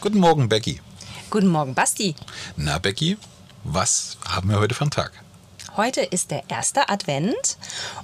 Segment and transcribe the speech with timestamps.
[0.00, 0.80] Guten Morgen, Becky.
[1.28, 2.14] Guten Morgen, Basti.
[2.56, 3.18] Na, Becky,
[3.64, 5.10] was haben wir heute für einen Tag?
[5.76, 7.58] Heute ist der erste Advent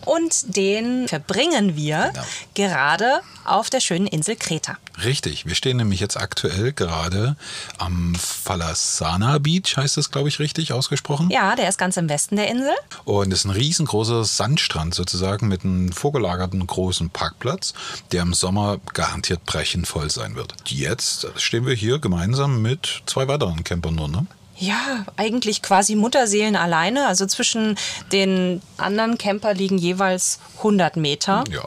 [0.05, 2.27] und den verbringen wir genau.
[2.55, 4.77] gerade auf der schönen Insel Kreta.
[5.03, 7.37] Richtig, wir stehen nämlich jetzt aktuell gerade
[7.79, 11.31] am Falasana Beach, heißt das, glaube ich, richtig ausgesprochen?
[11.31, 12.75] Ja, der ist ganz im Westen der Insel.
[13.05, 17.75] Und es ist ein riesengroßer Sandstrand sozusagen mit einem vorgelagerten großen Parkplatz,
[18.13, 20.55] der im Sommer garantiert brechend voll sein wird.
[20.67, 24.27] Jetzt stehen wir hier gemeinsam mit zwei weiteren Campern nur, ne?
[24.57, 27.09] Ja, eigentlich quasi Mutterseelen alleine.
[27.09, 27.77] Also zwischen
[28.13, 31.45] den anderen Camper liegen jeweils 100 Meter.
[31.51, 31.65] Ja.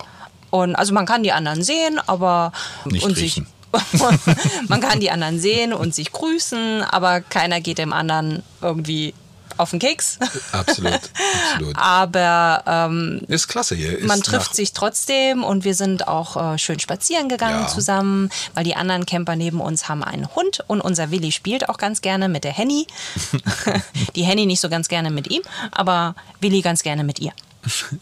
[0.49, 2.51] Und also man kann die anderen sehen, aber
[2.85, 3.45] nicht und riechen.
[3.45, 3.53] sich
[4.69, 9.13] man kann die anderen sehen und sich grüßen, aber keiner geht dem anderen irgendwie
[9.57, 10.19] auf den Keks.
[10.51, 11.77] Absolut, absolut.
[11.77, 13.97] Aber ähm, ist klasse hier.
[13.97, 17.67] Ist man trifft sich trotzdem und wir sind auch äh, schön spazieren gegangen ja.
[17.67, 21.77] zusammen, weil die anderen Camper neben uns haben einen Hund und unser Willi spielt auch
[21.77, 22.87] ganz gerne mit der Henny.
[24.15, 27.31] die Henny nicht so ganz gerne mit ihm, aber Willi ganz gerne mit ihr.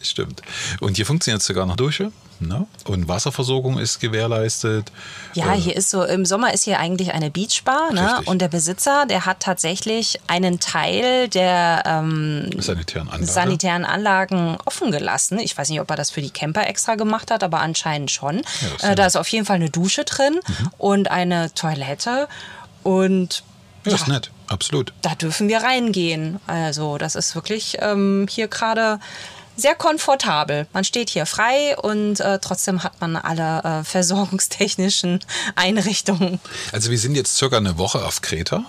[0.02, 0.42] Stimmt.
[0.80, 2.12] Und hier funktioniert sogar noch Dusche.
[2.40, 2.68] Ne?
[2.86, 4.92] Und Wasserversorgung ist gewährleistet.
[5.34, 7.94] Ja, äh, hier ist so, im Sommer ist hier eigentlich eine Beachbar.
[7.94, 8.22] Ne?
[8.26, 13.32] Und der Besitzer, der hat tatsächlich einen Teil der ähm, sanitären, Anlage.
[13.32, 15.40] sanitären, Anlagen offen gelassen.
[15.40, 18.42] Ich weiß nicht, ob er das für die Camper extra gemacht hat, aber anscheinend schon.
[18.82, 20.72] Ja, äh, da ist auf jeden Fall eine Dusche drin mhm.
[20.78, 22.28] und eine Toilette.
[22.84, 23.44] Und
[23.86, 24.94] ja, ja, ist nett, absolut.
[25.02, 26.40] Da dürfen wir reingehen.
[26.48, 29.00] Also, das ist wirklich ähm, hier gerade
[29.56, 30.68] sehr komfortabel.
[30.74, 35.20] Man steht hier frei und äh, trotzdem hat man alle äh, versorgungstechnischen
[35.56, 36.40] Einrichtungen.
[36.72, 38.66] Also wir sind jetzt circa eine Woche auf Kreta.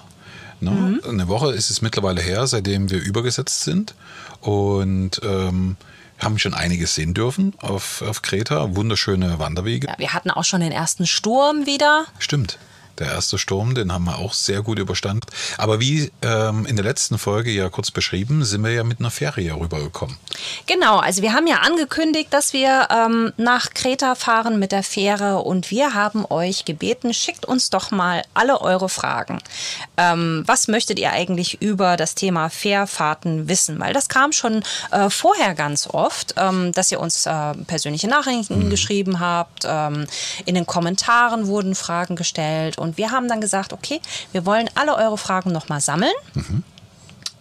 [0.61, 0.71] Ne?
[0.71, 1.01] Mhm.
[1.09, 3.95] Eine Woche ist es mittlerweile her, seitdem wir übergesetzt sind.
[4.41, 5.77] Und ähm,
[6.19, 8.75] haben schon einiges sehen dürfen auf, auf Kreta.
[8.75, 9.89] Wunderschöne Wanderwege.
[9.89, 12.07] Ja, wir hatten auch schon den ersten Sturm wieder.
[12.19, 12.59] Stimmt.
[12.99, 15.27] Der erste Sturm, den haben wir auch sehr gut überstanden.
[15.59, 19.11] Aber wie ähm, in der letzten Folge ja kurz beschrieben, sind wir ja mit einer
[19.11, 20.17] Fähre rübergekommen.
[20.67, 25.39] Genau, also wir haben ja angekündigt, dass wir ähm, nach Kreta fahren mit der Fähre
[25.39, 29.41] und wir haben euch gebeten, schickt uns doch mal alle eure Fragen.
[29.97, 33.79] Ähm, was möchtet ihr eigentlich über das Thema Fährfahrten wissen?
[33.79, 38.67] Weil das kam schon äh, vorher ganz oft, ähm, dass ihr uns äh, persönliche Nachrichten
[38.67, 38.71] mhm.
[38.71, 39.65] geschrieben habt.
[39.67, 40.07] Ähm,
[40.45, 44.01] in den Kommentaren wurden Fragen gestellt und wir haben dann gesagt, okay,
[44.33, 46.15] wir wollen alle eure Fragen nochmal sammeln.
[46.35, 46.63] Mhm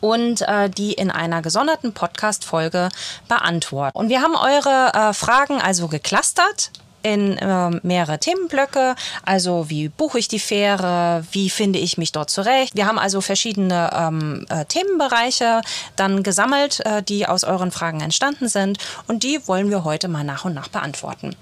[0.02, 2.90] und äh, die in einer gesonderten Podcast-Folge
[3.28, 3.98] beantworten.
[3.98, 6.70] Und wir haben eure äh, Fragen also geclustert
[7.06, 8.96] in äh, mehrere Themenblöcke.
[9.24, 12.76] Also wie buche ich die Fähre, wie finde ich mich dort zurecht.
[12.76, 15.62] Wir haben also verschiedene ähm, äh, Themenbereiche
[15.96, 20.24] dann gesammelt, äh, die aus euren Fragen entstanden sind und die wollen wir heute mal
[20.24, 21.36] nach und nach beantworten.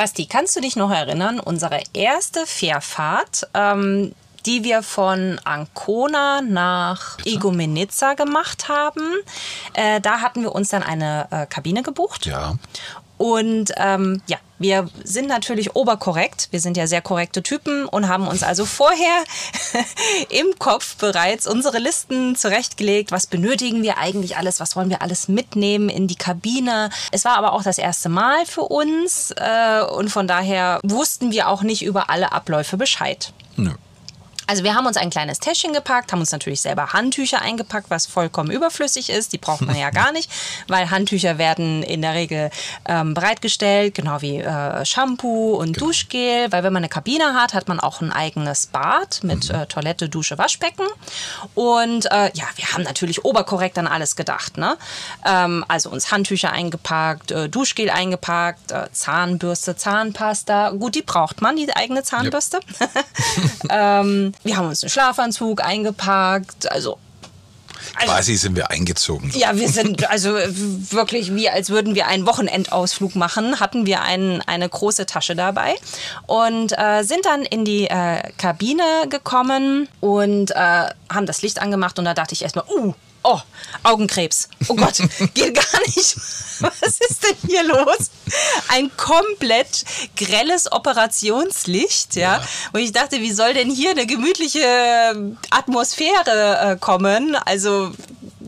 [0.00, 4.14] Basti, kannst du dich noch erinnern, unsere erste Fährfahrt, ähm,
[4.46, 9.02] die wir von Ancona nach Igoumenitsa gemacht haben.
[9.74, 12.24] Äh, da hatten wir uns dann eine äh, Kabine gebucht.
[12.24, 12.54] Ja.
[13.20, 16.48] Und ähm, ja, wir sind natürlich oberkorrekt.
[16.52, 19.24] Wir sind ja sehr korrekte Typen und haben uns also vorher
[20.30, 23.12] im Kopf bereits unsere Listen zurechtgelegt.
[23.12, 24.58] Was benötigen wir eigentlich alles?
[24.58, 26.88] Was wollen wir alles mitnehmen in die Kabine?
[27.12, 31.48] Es war aber auch das erste Mal für uns äh, und von daher wussten wir
[31.48, 33.34] auch nicht über alle Abläufe Bescheid.
[33.56, 33.72] Nö.
[34.50, 38.06] Also wir haben uns ein kleines Täschchen gepackt, haben uns natürlich selber Handtücher eingepackt, was
[38.06, 39.32] vollkommen überflüssig ist.
[39.32, 40.28] Die braucht man ja gar nicht,
[40.66, 42.50] weil Handtücher werden in der Regel
[42.84, 45.86] ähm, bereitgestellt, genau wie äh, Shampoo und genau.
[45.86, 49.54] Duschgel, weil wenn man eine Kabine hat, hat man auch ein eigenes Bad mit mhm.
[49.54, 50.88] äh, Toilette, Dusche, Waschbecken.
[51.54, 54.56] Und äh, ja, wir haben natürlich oberkorrekt an alles gedacht.
[54.56, 54.76] Ne?
[55.24, 60.70] Ähm, also uns Handtücher eingepackt, äh, Duschgel eingepackt, äh, Zahnbürste, Zahnpasta.
[60.70, 62.58] Gut, die braucht man, die eigene Zahnbürste.
[63.70, 64.00] Ja.
[64.00, 66.98] ähm, wir haben uns einen Schlafanzug eingepackt, also
[67.96, 69.30] Also, Quasi sind wir eingezogen.
[69.34, 74.42] ja, wir sind also wirklich wie als würden wir einen Wochenendausflug machen, hatten wir ein,
[74.46, 75.74] eine große Tasche dabei
[76.26, 80.54] und äh, sind dann in die äh, Kabine gekommen und äh,
[81.10, 83.38] haben das Licht angemacht und da dachte ich erstmal, uh, Oh,
[83.82, 84.48] Augenkrebs.
[84.68, 84.96] Oh Gott,
[85.34, 86.16] geht gar nicht.
[86.60, 88.10] Was ist denn hier los?
[88.68, 89.84] Ein komplett
[90.16, 92.48] grelles Operationslicht, ja, Ja.
[92.72, 97.34] wo ich dachte, wie soll denn hier eine gemütliche Atmosphäre äh, kommen?
[97.36, 97.92] Also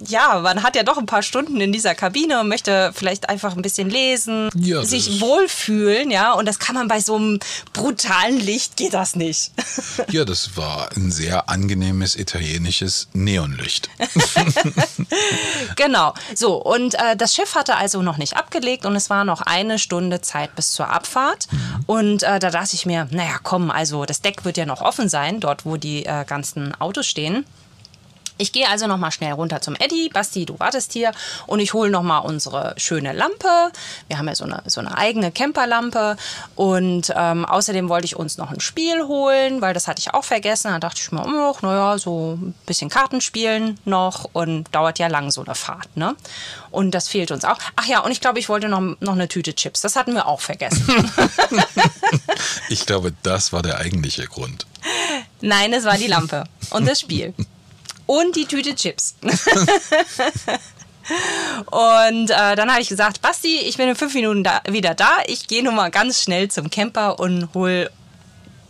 [0.08, 3.56] ja, man hat ja doch ein paar Stunden in dieser Kabine und möchte vielleicht einfach
[3.56, 7.40] ein bisschen lesen, Ja, sich wohlfühlen, ja, und das kann man bei so einem
[7.72, 9.52] brutalen Licht geht das nicht.
[10.10, 13.88] Ja, das war ein sehr angenehmes italienisches Neonlicht.
[15.76, 16.14] Genau.
[16.34, 19.78] So, und äh, das Schiff hatte also noch nicht abgelegt und es war noch eine
[19.78, 21.48] Stunde Zeit bis zur Abfahrt.
[21.86, 25.08] Und äh, da dachte ich mir, naja, komm, also das Deck wird ja noch offen
[25.08, 27.44] sein, dort wo die äh, ganzen Autos stehen.
[28.42, 30.08] Ich gehe also noch mal schnell runter zum Eddie.
[30.08, 31.12] Basti, du wartest hier.
[31.46, 33.70] Und ich hole noch mal unsere schöne Lampe.
[34.08, 36.16] Wir haben ja so eine, so eine eigene Camperlampe.
[36.56, 40.24] Und ähm, außerdem wollte ich uns noch ein Spiel holen, weil das hatte ich auch
[40.24, 40.72] vergessen.
[40.72, 44.28] Da dachte ich mir, oh, naja, so ein bisschen Karten spielen noch.
[44.32, 45.96] Und dauert ja lang so eine Fahrt.
[45.96, 46.16] Ne?
[46.72, 47.58] Und das fehlt uns auch.
[47.76, 49.82] Ach ja, und ich glaube, ich wollte noch, noch eine Tüte Chips.
[49.82, 50.82] Das hatten wir auch vergessen.
[52.68, 54.66] Ich glaube, das war der eigentliche Grund.
[55.40, 57.34] Nein, es war die Lampe und das Spiel.
[58.06, 59.14] Und die Tüte Chips.
[61.66, 65.10] Und äh, dann habe ich gesagt, Basti, ich bin in fünf Minuten da, wieder da.
[65.26, 67.90] Ich gehe nur mal ganz schnell zum Camper und hol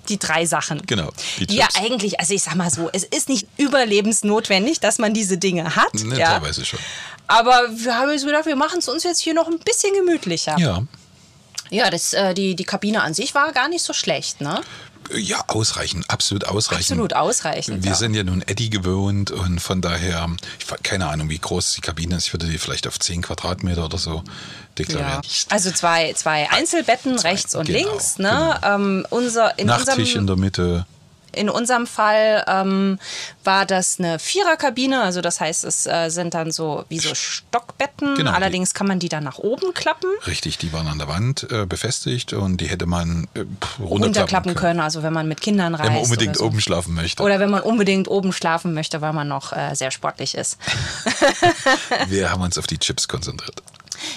[0.08, 0.82] die drei Sachen.
[0.86, 4.98] Genau, die Die ja eigentlich, also ich sag mal so, es ist nicht überlebensnotwendig, dass
[4.98, 5.94] man diese Dinge hat.
[5.94, 6.38] Ne, ja.
[6.38, 6.80] Teilweise schon.
[7.28, 10.56] Aber wir haben uns gedacht, wir machen es uns jetzt hier noch ein bisschen gemütlicher.
[10.58, 10.82] Ja.
[11.70, 14.60] Ja, das, äh, die, die Kabine an sich war gar nicht so schlecht, ne?
[15.14, 16.92] Ja, ausreichend, absolut ausreichend.
[16.92, 17.82] Absolut ausreichend.
[17.82, 17.96] Wir ja.
[17.96, 20.28] sind ja nun Eddie gewohnt und von daher,
[20.58, 22.28] ich keine Ahnung, wie groß die Kabine ist.
[22.28, 24.22] Ich würde die vielleicht auf 10 Quadratmeter oder so
[24.78, 25.22] deklarieren.
[25.22, 25.46] Ja.
[25.50, 28.18] Also zwei, zwei Einzelbetten rechts und genau, links.
[28.18, 28.60] Ne?
[28.62, 30.86] Ähm, unser, in, Nachttisch in unserem, der Mitte.
[31.32, 32.98] In unserem Fall ähm,
[33.44, 35.02] war das eine Viererkabine.
[35.02, 38.14] Also das heißt, es äh, sind dann so wie so Stockbetten.
[38.14, 38.32] Genau.
[38.32, 40.08] Allerdings kann man die dann nach oben klappen.
[40.26, 43.40] Richtig, die waren an der Wand äh, befestigt und die hätte man äh,
[43.80, 45.88] runterklappen Unterklappen können, also wenn man mit Kindern reist.
[45.88, 46.44] Wenn man unbedingt so.
[46.44, 47.22] oben schlafen möchte.
[47.22, 50.58] Oder wenn man unbedingt oben schlafen möchte, weil man noch äh, sehr sportlich ist.
[52.08, 53.62] Wir haben uns auf die Chips konzentriert.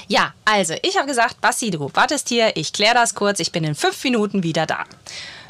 [0.07, 3.63] Ja, also ich habe gesagt, Basti, du wartest hier, ich kläre das kurz, ich bin
[3.63, 4.85] in fünf Minuten wieder da.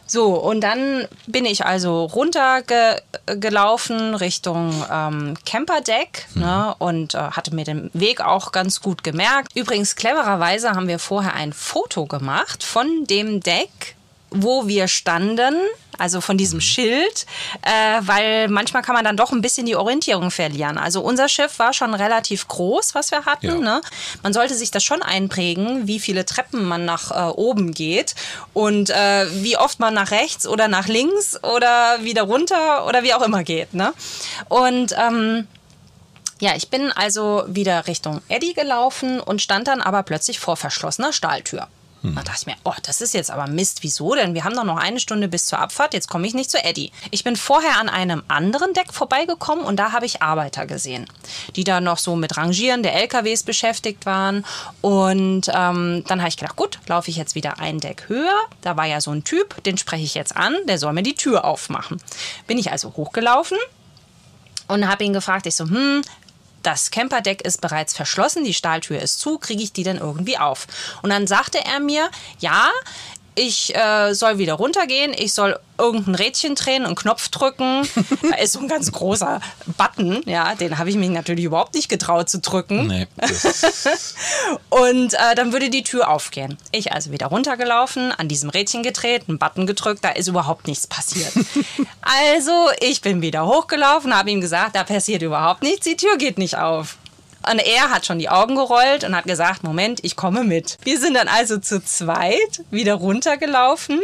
[0.08, 7.66] So, und dann bin ich also runtergelaufen Richtung ähm, Camperdeck ne, und äh, hatte mir
[7.66, 9.56] den Weg auch ganz gut gemerkt.
[9.56, 13.95] Übrigens, clevererweise haben wir vorher ein Foto gemacht von dem Deck,
[14.36, 15.56] wo wir standen,
[15.98, 17.26] also von diesem Schild,
[17.62, 20.78] äh, weil manchmal kann man dann doch ein bisschen die Orientierung verlieren.
[20.78, 23.48] Also unser Schiff war schon relativ groß, was wir hatten.
[23.48, 23.56] Ja.
[23.56, 23.82] Ne?
[24.24, 28.16] Man sollte sich das schon einprägen, wie viele Treppen man nach äh, oben geht
[28.54, 33.14] und äh, wie oft man nach rechts oder nach links oder wieder runter oder wie
[33.14, 33.74] auch immer geht.
[33.74, 33.94] Ne?
[34.50, 35.48] Und ähm,
[36.40, 41.14] ja, ich bin also wieder Richtung Eddie gelaufen und stand dann aber plötzlich vor verschlossener
[41.14, 41.68] Stahltür.
[42.14, 43.80] Da dachte ich mir, oh, das ist jetzt aber Mist.
[43.82, 44.14] Wieso?
[44.16, 45.94] Denn wir haben doch noch eine Stunde bis zur Abfahrt.
[45.94, 46.92] Jetzt komme ich nicht zu Eddie.
[47.12, 51.08] Ich bin vorher an einem anderen Deck vorbeigekommen und da habe ich Arbeiter gesehen,
[51.56, 54.46] die da noch so mit Rangieren der LKWs beschäftigt waren.
[54.82, 58.40] Und ähm, dann habe ich gedacht, gut, laufe ich jetzt wieder ein Deck höher.
[58.62, 60.56] Da war ja so ein Typ, den spreche ich jetzt an.
[60.68, 62.02] Der soll mir die Tür aufmachen.
[62.48, 63.58] Bin ich also hochgelaufen
[64.68, 66.02] und habe ihn gefragt, ich so, hm,
[66.66, 70.68] das Camperdeck ist bereits verschlossen, die Stahltür ist zu, kriege ich die denn irgendwie auf?
[71.02, 72.70] Und dann sagte er mir, ja,
[73.36, 77.88] ich äh, soll wieder runtergehen, ich soll irgendein Rädchen drehen, einen Knopf drücken.
[78.30, 79.42] da ist so ein ganz großer
[79.78, 82.88] Button, ja, den habe ich mich natürlich überhaupt nicht getraut zu drücken.
[82.88, 83.08] Nee,
[84.70, 86.58] Und äh, dann würde die Tür aufgehen.
[86.72, 90.88] Ich also wieder runtergelaufen, an diesem Rädchen gedreht, einen Button gedrückt, da ist überhaupt nichts
[90.88, 91.34] passiert.
[92.02, 96.38] also ich bin wieder hochgelaufen, habe ihm gesagt, da passiert überhaupt nichts, die Tür geht
[96.38, 96.98] nicht auf.
[97.50, 100.78] Und er hat schon die Augen gerollt und hat gesagt, Moment, ich komme mit.
[100.84, 104.02] Wir sind dann also zu zweit wieder runtergelaufen.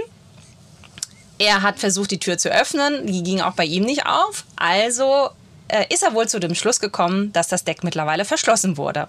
[1.38, 4.46] Er hat versucht, die Tür zu öffnen, die ging auch bei ihm nicht auf.
[4.58, 5.30] Also
[5.72, 9.08] äh, ist er wohl zu dem Schluss gekommen, dass das Deck mittlerweile verschlossen wurde.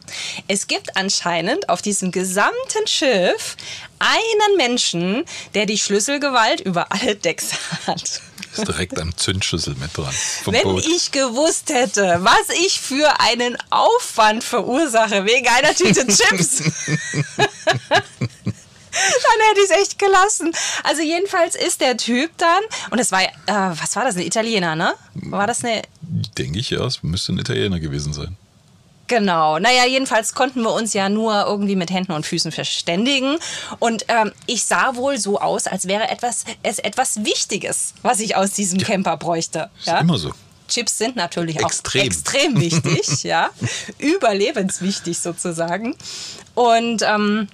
[0.48, 3.56] Es gibt anscheinend auf diesem gesamten Schiff
[3.98, 5.24] einen Menschen,
[5.54, 7.50] der die Schlüsselgewalt über alle Decks
[7.86, 8.22] hat.
[8.56, 10.14] Ist direkt am Zündschlüssel mit dran.
[10.46, 10.86] Wenn Boot.
[10.86, 16.58] ich gewusst hätte, was ich für einen Aufwand verursache wegen einer Tüte Chips.
[16.58, 17.46] dann
[19.48, 20.52] hätte ich es echt gelassen.
[20.84, 24.76] Also jedenfalls ist der Typ dann, und es war, äh, was war das, ein Italiener,
[24.76, 24.94] ne?
[25.14, 25.82] War das eine...
[26.02, 28.36] Denke ich, ja, es müsste ein Italiener gewesen sein.
[29.12, 29.58] Genau.
[29.58, 33.36] Naja, jedenfalls konnten wir uns ja nur irgendwie mit Händen und Füßen verständigen.
[33.78, 38.36] Und ähm, ich sah wohl so aus, als wäre etwas, es etwas Wichtiges, was ich
[38.36, 39.68] aus diesem Camper bräuchte.
[39.80, 40.32] Ist immer so.
[40.66, 42.00] Chips sind natürlich Extrem.
[42.00, 43.50] auch extrem wichtig, ja.
[43.98, 45.94] Überlebenswichtig sozusagen.
[46.54, 47.48] Und ähm,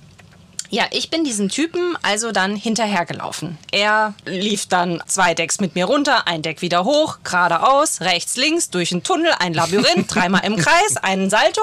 [0.71, 3.57] ja, ich bin diesen Typen also dann hinterhergelaufen.
[3.73, 8.69] Er lief dann zwei Decks mit mir runter, ein Deck wieder hoch, geradeaus, rechts, links,
[8.69, 11.63] durch einen Tunnel, ein Labyrinth, dreimal im Kreis, einen Salto.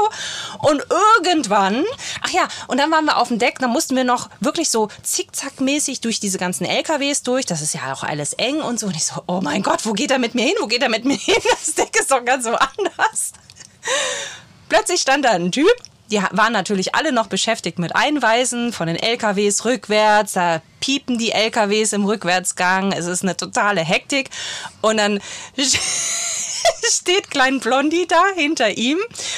[0.60, 0.84] Und
[1.24, 1.84] irgendwann,
[2.22, 4.90] ach ja, und dann waren wir auf dem Deck, dann mussten wir noch wirklich so
[5.04, 7.46] zickzackmäßig durch diese ganzen LKWs durch.
[7.46, 8.88] Das ist ja auch alles eng und so.
[8.88, 10.56] Und ich so, oh mein Gott, wo geht er mit mir hin?
[10.60, 11.36] Wo geht er mit mir hin?
[11.52, 13.34] Das Deck ist doch ganz so anders.
[14.68, 15.70] Plötzlich stand da ein Typ,
[16.12, 20.34] die waren natürlich alle noch beschäftigt mit Einweisen von den LKWs rückwärts.
[20.34, 22.92] Da piepen die LKWs im Rückwärtsgang.
[22.92, 24.30] Es ist eine totale Hektik.
[24.82, 25.20] Und dann
[26.92, 28.98] steht Klein Blondie da hinter ihm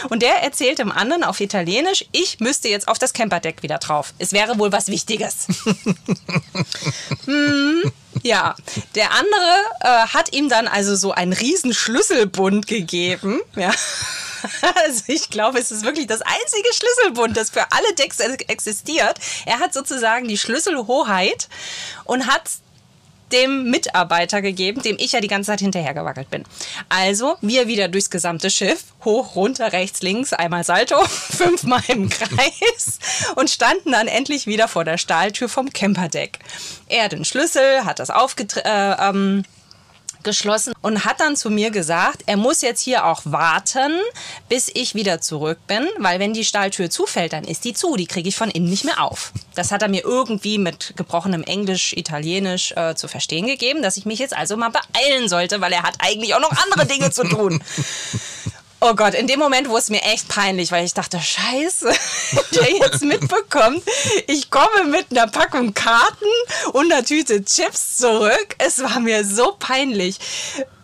[0.10, 4.14] und der erzählt dem anderen auf Italienisch, ich müsste jetzt auf das Camperdeck wieder drauf.
[4.18, 5.48] Es wäre wohl was Wichtiges.
[7.26, 7.92] hm,
[8.24, 8.56] ja,
[8.96, 13.40] der andere äh, hat ihm dann also so einen riesen Schlüsselbund gegeben.
[13.56, 13.72] Ja.
[14.86, 19.20] Also ich glaube, es ist wirklich das einzige Schlüsselbund, das für alle Decks existiert.
[19.46, 21.48] Er hat sozusagen die Schlüsselhoheit
[22.06, 22.44] und hat
[23.32, 26.44] dem Mitarbeiter gegeben, dem ich ja die ganze Zeit hinterhergewackelt bin.
[26.90, 33.00] Also wir wieder durchs gesamte Schiff, hoch, runter, rechts, links, einmal Salto, fünfmal im Kreis
[33.36, 36.40] und standen dann endlich wieder vor der Stahltür vom Camperdeck.
[36.88, 38.68] Er den Schlüssel, hat das aufgetreten.
[38.68, 39.44] Äh, ähm,
[40.24, 43.92] geschlossen und hat dann zu mir gesagt, er muss jetzt hier auch warten,
[44.50, 48.08] bis ich wieder zurück bin, weil wenn die Stahltür zufällt, dann ist die zu, die
[48.08, 49.32] kriege ich von innen nicht mehr auf.
[49.56, 54.06] Das hat er mir irgendwie mit gebrochenem Englisch, Italienisch äh, zu verstehen gegeben, dass ich
[54.06, 57.24] mich jetzt also mal beeilen sollte, weil er hat eigentlich auch noch andere Dinge zu
[57.24, 57.64] tun.
[58.80, 61.92] Oh Gott, in dem Moment wurde es mir echt peinlich, weil ich dachte, scheiße,
[62.52, 63.82] der jetzt mitbekommt,
[64.28, 66.26] ich komme mit einer Packung Karten
[66.74, 68.56] und einer Tüte Chips zurück.
[68.60, 70.20] Es war mir so peinlich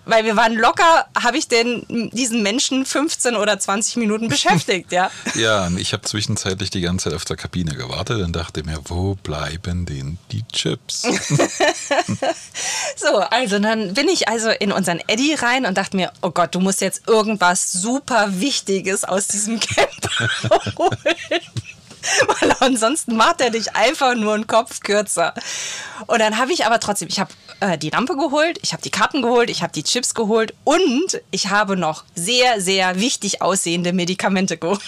[0.06, 5.10] weil wir waren locker, habe ich denn diesen Menschen 15 oder 20 Minuten beschäftigt, ja.
[5.36, 8.80] ja, und ich habe zwischenzeitlich die ganze Zeit auf der Kabine gewartet und dachte mir,
[8.86, 11.04] wo bleiben denn die Chips?
[12.96, 16.56] so, also dann bin ich also in unseren Eddy rein und dachte mir, oh Gott,
[16.56, 20.30] du musst jetzt irgendwas super Wichtiges aus diesem Camper
[20.78, 21.42] holen.
[22.40, 25.34] Weil ansonsten macht er dich einfach nur einen Kopf kürzer.
[26.08, 28.90] Und dann habe ich aber trotzdem, ich habe äh, die Lampe geholt, ich habe die
[28.90, 33.94] Karten geholt, ich habe die Chips geholt und ich habe noch sehr, sehr wichtig aussehende
[33.94, 34.82] Medikamente geholt.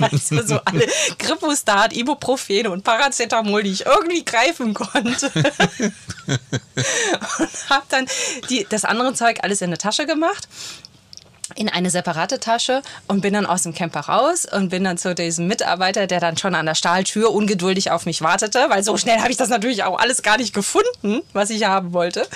[0.00, 0.86] Also so alle
[1.18, 5.30] Gripostat, Ibuprofen und Paracetamol, die ich irgendwie greifen konnte.
[6.26, 8.06] und habe dann
[8.48, 10.48] die, das andere Zeug alles in eine Tasche gemacht
[11.56, 15.14] in eine separate Tasche und bin dann aus dem Camper raus und bin dann zu
[15.14, 19.20] diesem Mitarbeiter, der dann schon an der Stahltür ungeduldig auf mich wartete, weil so schnell
[19.20, 22.26] habe ich das natürlich auch alles gar nicht gefunden, was ich haben wollte.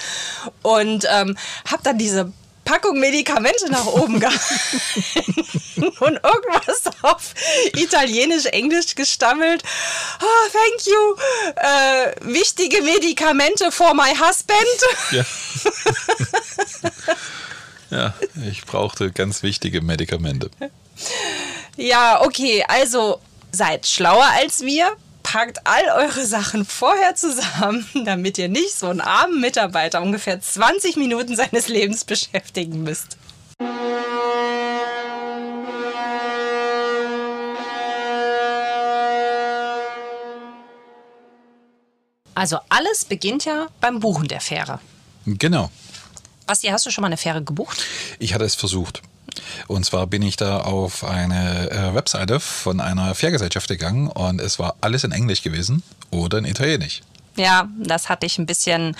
[0.63, 1.37] Und ähm,
[1.71, 2.33] habe dann diese
[2.67, 7.33] Packung Medikamente nach oben gehalten und irgendwas auf
[7.75, 9.63] Italienisch, Englisch gestammelt.
[10.21, 11.17] Oh, thank you.
[11.55, 14.83] Äh, wichtige Medikamente for my husband.
[15.13, 15.25] Ja.
[17.91, 18.15] Ja,
[18.49, 20.51] ich brauchte ganz wichtige Medikamente.
[21.77, 23.21] Ja, okay, also
[23.53, 24.97] seid schlauer als wir.
[25.23, 30.97] Packt all eure Sachen vorher zusammen, damit ihr nicht so einen armen Mitarbeiter ungefähr 20
[30.97, 33.17] Minuten seines Lebens beschäftigen müsst.
[42.37, 44.79] Also alles beginnt ja beim Buchen der Fähre.
[45.25, 45.71] Genau.
[46.47, 47.85] Basti, hast du schon mal eine Fähre gebucht?
[48.19, 49.03] Ich hatte es versucht.
[49.67, 54.59] Und zwar bin ich da auf eine äh, Webseite von einer Fährgesellschaft gegangen und es
[54.59, 57.03] war alles in Englisch gewesen oder in Italienisch.
[57.37, 58.97] Ja, das hatte ich ein bisschen.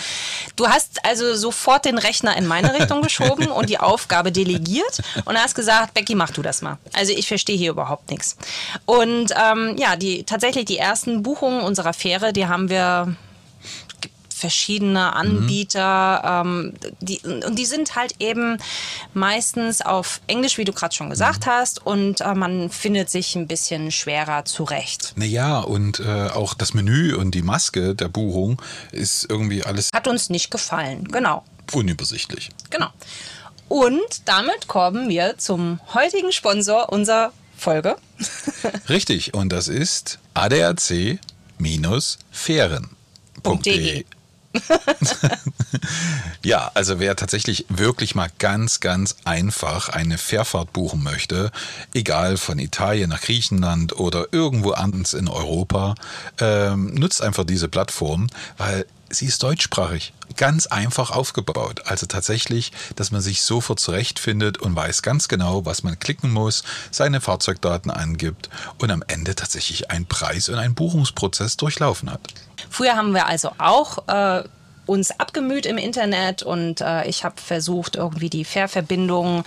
[0.57, 5.39] Du hast also sofort den Rechner in meine Richtung geschoben und die Aufgabe delegiert und
[5.39, 6.77] hast gesagt, Becky, mach du das mal.
[6.93, 8.37] Also ich verstehe hier überhaupt nichts.
[8.85, 13.17] Und ähm, ja, die tatsächlich die ersten Buchungen unserer Fähre, die haben wir
[14.37, 16.43] verschiedene Anbieter.
[16.45, 16.73] Mhm.
[16.75, 18.59] Ähm, die, und die sind halt eben
[19.15, 21.51] meistens auf Englisch, wie du gerade schon gesagt mhm.
[21.51, 25.15] hast, und äh, man findet sich ein bisschen schwerer zurecht.
[25.17, 28.61] Naja, und äh, auch das Menü und die Maske der Buchung
[28.93, 29.91] ist irgendwie alles.
[29.95, 31.45] Hat uns nicht gefallen, genau.
[31.73, 32.51] Unübersichtlich.
[32.71, 32.89] Genau.
[33.69, 37.97] Und damit kommen wir zum heutigen Sponsor unserer Folge.
[38.89, 41.19] Richtig, und das ist ADAC
[42.31, 44.05] fähren.de.
[46.45, 51.51] ja, also wer tatsächlich wirklich mal ganz, ganz einfach eine Fährfahrt buchen möchte,
[51.95, 55.95] egal von Italien nach Griechenland oder irgendwo anders in Europa,
[56.41, 61.83] ähm, nutzt einfach diese Plattform, weil sie ist deutschsprachig, ganz einfach aufgebaut.
[61.87, 66.65] Also tatsächlich, dass man sich sofort zurechtfindet und weiß ganz genau, was man klicken muss,
[66.91, 72.21] seine Fahrzeugdaten angibt und am Ende tatsächlich einen Preis und einen Buchungsprozess durchlaufen hat.
[72.71, 74.45] Früher haben wir also auch äh,
[74.87, 79.43] uns abgemüht im Internet und äh, ich habe versucht, irgendwie die Fährverbindungen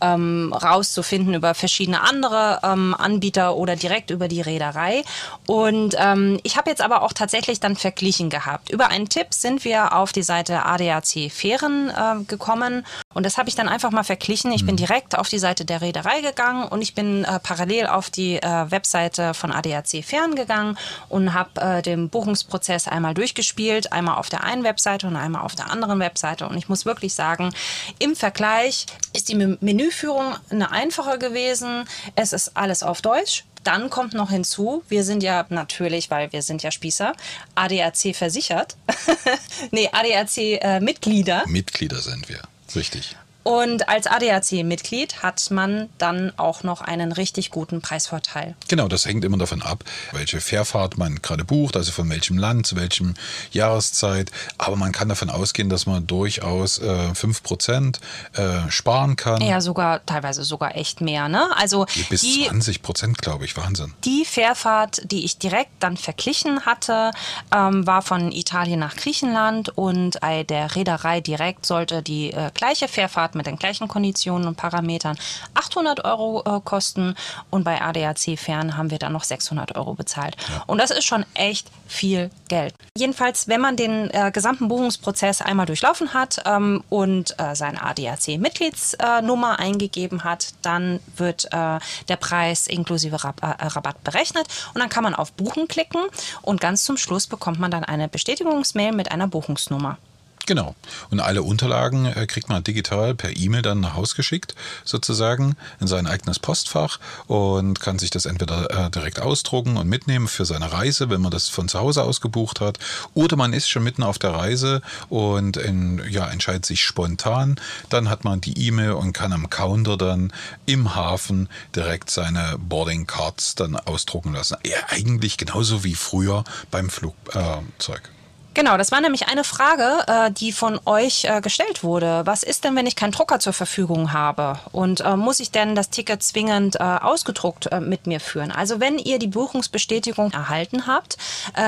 [0.00, 5.02] ähm, rauszufinden über verschiedene andere ähm, Anbieter oder direkt über die Reederei.
[5.46, 8.70] Und ähm, ich habe jetzt aber auch tatsächlich dann verglichen gehabt.
[8.70, 13.48] Über einen Tipp sind wir auf die Seite ADAC Fähren äh, gekommen und das habe
[13.48, 14.52] ich dann einfach mal verglichen.
[14.52, 14.78] Ich bin mhm.
[14.78, 18.70] direkt auf die Seite der Reederei gegangen und ich bin äh, parallel auf die äh,
[18.70, 24.44] Webseite von ADAC Fähren gegangen und habe äh, den Buchungsprozess einmal durchgespielt, einmal auf der
[24.44, 26.46] einen Webseite Webseite und einmal auf der anderen Webseite.
[26.46, 27.54] Und ich muss wirklich sagen,
[27.98, 31.88] im Vergleich ist die Menüführung eine einfache gewesen.
[32.16, 33.44] Es ist alles auf Deutsch.
[33.62, 37.14] Dann kommt noch hinzu, wir sind ja natürlich, weil wir sind ja Spießer,
[37.54, 38.76] ADAC versichert.
[39.70, 41.44] nee, ADAC äh, Mitglieder.
[41.46, 42.42] Mitglieder sind wir,
[42.76, 43.16] richtig.
[43.44, 48.56] Und als ADAC-Mitglied hat man dann auch noch einen richtig guten Preisvorteil.
[48.68, 52.66] Genau, das hängt immer davon ab, welche Fährfahrt man gerade bucht, also von welchem Land,
[52.66, 53.14] zu welchem
[53.52, 54.32] Jahreszeit.
[54.58, 57.98] Aber man kann davon ausgehen, dass man durchaus äh, 5%
[58.32, 59.40] äh, sparen kann.
[59.40, 61.28] Ja, sogar teilweise sogar echt mehr.
[61.28, 61.48] Ne?
[61.56, 63.94] Also Bis die, 20 Prozent, glaube ich, Wahnsinn.
[64.04, 67.10] Die Fährfahrt, die ich direkt dann verglichen hatte,
[67.54, 72.88] ähm, war von Italien nach Griechenland und bei der Reederei direkt sollte die äh, gleiche
[72.88, 75.16] Fährfahrt mit den gleichen Konditionen und Parametern
[75.54, 77.14] 800 Euro äh, kosten
[77.50, 80.36] und bei ADAC Fern haben wir dann noch 600 Euro bezahlt.
[80.48, 80.64] Ja.
[80.66, 82.74] Und das ist schon echt viel Geld.
[82.96, 89.58] Jedenfalls, wenn man den äh, gesamten Buchungsprozess einmal durchlaufen hat ähm, und äh, seine ADAC-Mitgliedsnummer
[89.58, 95.04] eingegeben hat, dann wird äh, der Preis inklusive Rab äh, Rabatt berechnet und dann kann
[95.04, 96.02] man auf Buchen klicken
[96.42, 99.98] und ganz zum Schluss bekommt man dann eine Bestätigungsmail mit einer Buchungsnummer.
[100.46, 100.74] Genau.
[101.10, 104.54] Und alle Unterlagen äh, kriegt man digital per E-Mail dann nach Haus geschickt,
[104.84, 110.28] sozusagen, in sein eigenes Postfach und kann sich das entweder äh, direkt ausdrucken und mitnehmen
[110.28, 112.78] für seine Reise, wenn man das von zu Hause aus gebucht hat,
[113.14, 117.56] oder man ist schon mitten auf der Reise und in, ja, entscheidet sich spontan.
[117.88, 120.32] Dann hat man die E-Mail und kann am Counter dann
[120.66, 124.58] im Hafen direkt seine Boarding Cards dann ausdrucken lassen.
[124.66, 128.02] Ja, eigentlich genauso wie früher beim Flugzeug.
[128.04, 128.13] Äh,
[128.54, 132.22] Genau, das war nämlich eine Frage, äh, die von euch äh, gestellt wurde.
[132.24, 134.60] Was ist denn, wenn ich keinen Drucker zur Verfügung habe?
[134.70, 138.52] Und äh, muss ich denn das Ticket zwingend ausgedruckt mit mir führen?
[138.52, 141.16] Also wenn ihr die Buchungsbestätigung erhalten habt,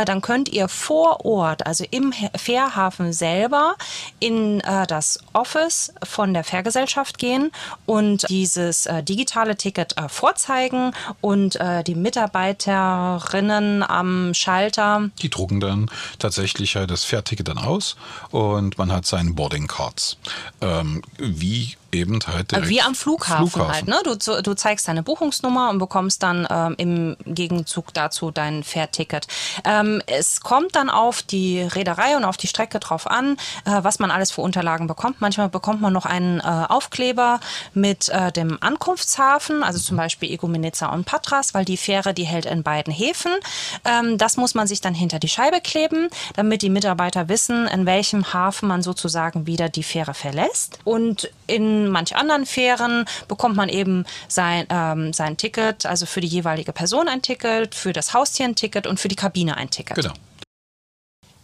[0.07, 3.77] dann könnt ihr vor Ort, also im Fährhafen selber,
[4.21, 7.51] in das Office von der Fährgesellschaft gehen
[7.87, 15.11] und dieses digitale Ticket vorzeigen und die Mitarbeiterinnen am Schalter.
[15.23, 17.97] Die drucken dann tatsächlich ja das Fährticket dann aus
[18.31, 20.17] und man hat seinen Boarding Cards.
[20.61, 23.75] Ähm, wie eben halt direkt Wie am Flughafen, Flughafen.
[23.75, 23.89] halt.
[23.89, 24.17] Ne?
[24.19, 29.27] Du, du zeigst deine Buchungsnummer und bekommst dann ähm, im Gegenzug dazu dein Fährticket.
[29.65, 33.99] Ähm, es kommt dann auf die Reederei und auf die Strecke drauf an, äh, was
[33.99, 35.21] man alles für Unterlagen bekommt.
[35.21, 37.41] Manchmal bekommt man noch einen äh, Aufkleber
[37.75, 42.47] mit äh, dem Ankunftshafen, also zum Beispiel Igoumenitsa und Patras, weil die Fähre, die hält
[42.47, 43.33] in beiden Häfen.
[43.85, 47.87] Ähm, das muss man sich dann hinter die Scheibe kleben, damit die Mitarbeiter wissen, in
[47.87, 50.79] welchem Hafen man sozusagen wieder die Fähre verlässt.
[50.85, 56.29] Und in manch anderen Fähren bekommt man eben sein, ähm, sein Ticket, also für die
[56.29, 59.97] jeweilige Person ein Ticket, für das Haustier ein Ticket und für die Kabine ein Ticket.
[59.97, 60.15] Genau.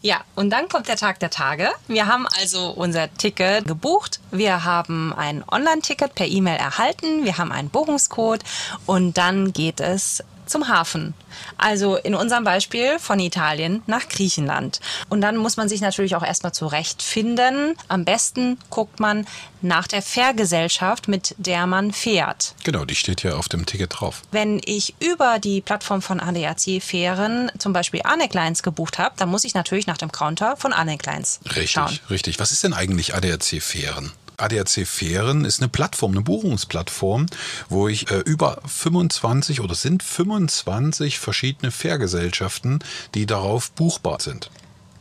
[0.05, 1.71] Ja, und dann kommt der Tag der Tage.
[1.87, 4.18] Wir haben also unser Ticket gebucht.
[4.33, 7.25] Wir haben ein Online-Ticket per E-Mail erhalten.
[7.25, 8.40] Wir haben einen Buchungscode
[8.85, 11.15] und dann geht es zum Hafen.
[11.59, 14.81] Also in unserem Beispiel von Italien nach Griechenland.
[15.09, 17.75] Und dann muss man sich natürlich auch erstmal zurechtfinden.
[17.88, 19.27] Am besten guckt man
[19.62, 22.55] nach der Fährgesellschaft, mit der man fährt.
[22.65, 24.23] Genau, die steht ja auf dem Ticket drauf.
[24.31, 29.29] Wenn ich über die Plattform von ADAC Fähren zum Beispiel Anek Lines gebucht habe, dann
[29.29, 31.99] muss ich natürlich nach dem Counter von Anek Lines Richtig, schauen.
[32.11, 32.38] richtig.
[32.38, 34.12] Was ist denn eigentlich ADAC Fähren?
[34.42, 37.26] ADAC Fähren ist eine Plattform, eine Buchungsplattform,
[37.68, 42.81] wo ich äh, über 25 oder sind 25 verschiedene Fährgesellschaften,
[43.14, 44.50] die darauf buchbar sind.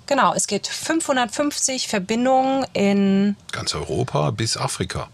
[0.07, 5.07] Genau, es gibt 550 Verbindungen in ganz Europa bis Afrika.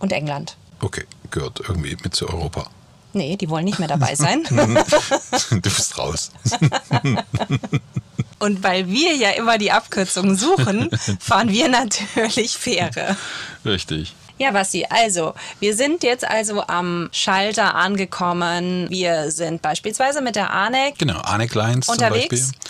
[0.00, 0.56] Und England.
[0.80, 2.68] Okay, gehört irgendwie mit zu Europa.
[3.12, 4.44] Nee, die wollen nicht mehr dabei sein.
[5.50, 6.30] du bist raus.
[8.40, 13.16] Und weil wir ja immer die Abkürzung suchen, fahren wir natürlich Fähre.
[13.64, 14.14] Richtig.
[14.38, 18.86] Ja, Basti, also, wir sind jetzt also am Schalter angekommen.
[18.88, 22.28] Wir sind beispielsweise mit der ANEC Genau, Anek Lines unterwegs.
[22.46, 22.60] zum Beispiel.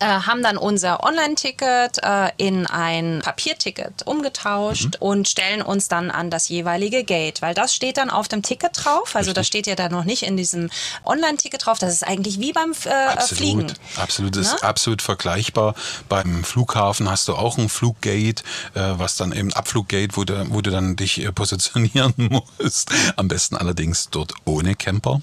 [0.00, 5.06] Äh, haben dann unser Online-Ticket äh, in ein Papierticket umgetauscht Mhm.
[5.06, 8.72] und stellen uns dann an das jeweilige Gate, weil das steht dann auf dem Ticket
[8.74, 9.14] drauf.
[9.14, 10.68] Also das steht ja dann noch nicht in diesem
[11.04, 11.78] Online-Ticket drauf.
[11.78, 13.72] Das ist eigentlich wie beim äh, Absolut, Fliegen.
[13.96, 14.68] absolut, das ist Ne?
[14.68, 15.74] absolut vergleichbar.
[16.08, 18.42] Beim Flughafen hast du auch ein Fluggate,
[18.74, 22.14] äh, was dann eben Abfluggate, wo du, wo du dann dich äh, positionieren
[22.58, 22.90] musst.
[23.16, 25.20] Am besten allerdings dort ohne Camper.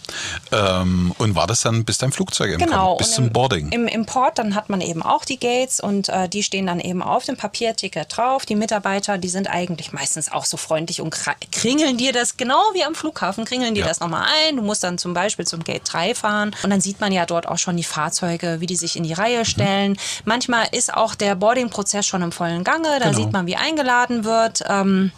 [0.51, 2.73] Ähm, und war das dann bis dein Flugzeug Genau.
[2.93, 3.69] ankommt, bis und zum im, Boarding.
[3.71, 7.01] Im Import, dann hat man eben auch die Gates und äh, die stehen dann eben
[7.01, 8.45] auf dem Papierticket drauf.
[8.45, 11.11] Die Mitarbeiter, die sind eigentlich meistens auch so freundlich und
[11.51, 13.87] kringeln dir das, genau wie am Flughafen, kringeln dir Ja.
[13.87, 14.57] das nochmal ein.
[14.57, 17.47] Du musst dann zum Beispiel zum Gate 3 fahren und dann sieht man ja dort
[17.47, 19.97] auch schon die Fahrzeuge, wie die sich in die Reihe stellen.
[20.25, 22.99] Manchmal ist auch der Boarding-Prozess schon im vollen Gange.
[22.99, 23.17] Da Genau.
[23.17, 24.61] sieht man, wie eingeladen wird.
[24.69, 25.11] Ähm,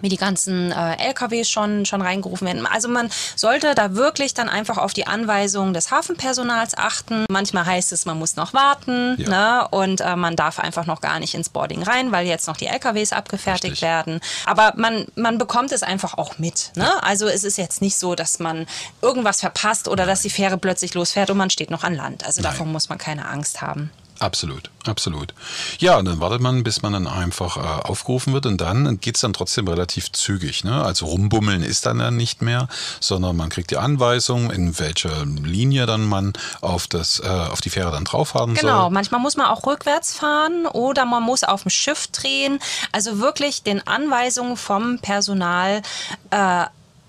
[0.00, 2.66] wie die ganzen äh, LKWs schon, schon reingerufen werden.
[2.66, 7.24] Also man sollte da wirklich dann einfach auf die Anweisungen des Hafenpersonals achten.
[7.30, 9.28] Manchmal heißt es, man muss noch warten Ja.
[9.62, 9.68] ne?
[9.70, 12.66] und äh, man darf einfach noch gar nicht ins Boarding rein, weil jetzt noch die
[12.66, 13.82] LKWs abgefertigt Richtig.
[13.82, 14.20] werden.
[14.46, 16.72] Aber man, man bekommt es einfach auch mit.
[16.76, 16.90] Ne?
[17.02, 18.66] Also es ist jetzt nicht so, dass man
[19.02, 22.24] irgendwas verpasst oder dass die Fähre plötzlich losfährt und man steht noch an Land.
[22.26, 22.52] Also Nein.
[22.52, 23.90] davon muss man keine Angst haben.
[24.20, 25.34] Absolut, absolut.
[25.80, 29.20] Ja, und dann wartet man, bis man dann einfach äh, aufgerufen wird und dann geht's
[29.20, 30.62] dann trotzdem relativ zügig.
[30.64, 30.84] Ne?
[30.84, 32.68] Also rumbummeln ist dann ja nicht mehr,
[33.00, 37.70] sondern man kriegt die Anweisung, in welcher Linie dann man auf, das, äh, auf die
[37.70, 38.90] Fähre dann drauffahren Genau, soll.
[38.90, 42.60] manchmal muss man auch rückwärts fahren oder man muss auf dem Schiff drehen.
[42.92, 45.82] Also wirklich den Anweisungen vom Personal
[46.30, 46.64] äh,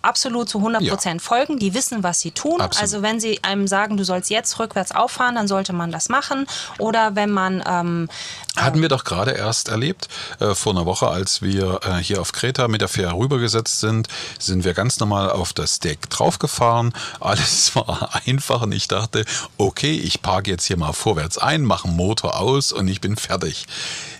[0.05, 1.59] absolut zu 100 Prozent folgen.
[1.59, 2.61] Die wissen, was sie tun.
[2.61, 2.81] Absolut.
[2.81, 6.47] Also wenn sie einem sagen, du sollst jetzt rückwärts auffahren, dann sollte man das machen.
[6.79, 8.09] Oder wenn man ähm,
[8.55, 10.07] Hatten wir doch gerade erst erlebt,
[10.39, 14.07] äh, vor einer Woche, als wir äh, hier auf Kreta mit der Fähre rübergesetzt sind,
[14.39, 16.93] sind wir ganz normal auf das Deck draufgefahren.
[17.19, 19.25] Alles war einfach und ich dachte,
[19.57, 23.67] okay, ich parke jetzt hier mal vorwärts ein, mache Motor aus und ich bin fertig.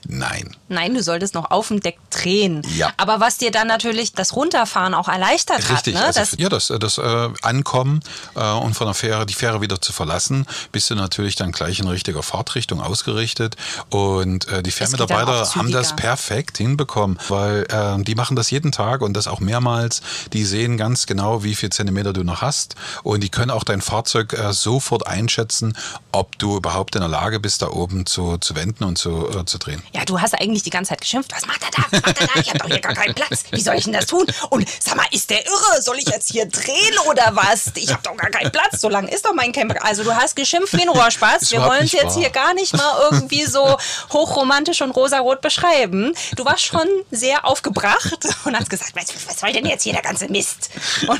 [0.07, 0.55] Nein.
[0.67, 2.61] Nein, du solltest noch auf dem Deck drehen.
[2.75, 2.91] Ja.
[2.97, 5.87] Aber was dir dann natürlich das Runterfahren auch erleichtert Richtig, hat.
[5.87, 6.03] Ne?
[6.03, 8.01] also, das, ja, das, das äh, Ankommen
[8.35, 11.79] äh, und von der Fähre, die Fähre wieder zu verlassen, bist du natürlich dann gleich
[11.79, 13.55] in richtiger Fahrtrichtung ausgerichtet.
[13.89, 19.01] Und äh, die Fährmitarbeiter haben das perfekt hinbekommen, weil äh, die machen das jeden Tag
[19.01, 20.01] und das auch mehrmals.
[20.33, 23.81] Die sehen ganz genau, wie viel Zentimeter du noch hast und die können auch dein
[23.81, 25.77] Fahrzeug äh, sofort einschätzen,
[26.11, 29.45] ob du überhaupt in der Lage bist, da oben zu, zu wenden und zu, äh,
[29.45, 29.81] zu drehen.
[29.93, 31.31] Ja, du hast eigentlich die ganze Zeit geschimpft.
[31.33, 31.83] Was macht er da?
[31.91, 32.39] Was macht er da?
[32.39, 33.43] Ich habe doch hier gar keinen Platz.
[33.51, 34.25] Wie soll ich denn das tun?
[34.49, 35.64] Und sag mal, ist der irre?
[35.79, 37.71] Soll ich jetzt hier drehen oder was?
[37.75, 38.81] Ich habe doch gar keinen Platz.
[38.81, 39.83] So lang ist doch mein Camper.
[39.83, 41.43] Also du hast geschimpft wie ein Rohrspatz.
[41.43, 42.19] Ist Wir wollen es jetzt wahr.
[42.19, 43.77] hier gar nicht mal irgendwie so
[44.11, 46.13] hochromantisch und rosarot beschreiben.
[46.35, 50.01] Du warst schon sehr aufgebracht und hast gesagt, was, was soll denn jetzt hier der
[50.01, 50.69] ganze Mist?
[51.07, 51.19] Und,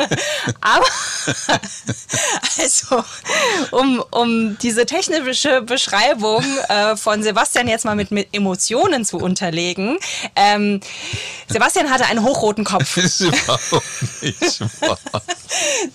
[0.60, 0.86] aber
[2.58, 3.04] also,
[3.70, 9.98] um, um diese technische Beschreibung äh, von Sebastian jetzt mal mit, mit Emotionen zu unterlegen.
[10.36, 10.80] Ähm,
[11.48, 12.96] Sebastian hatte einen hochroten Kopf.
[13.08, 13.24] ist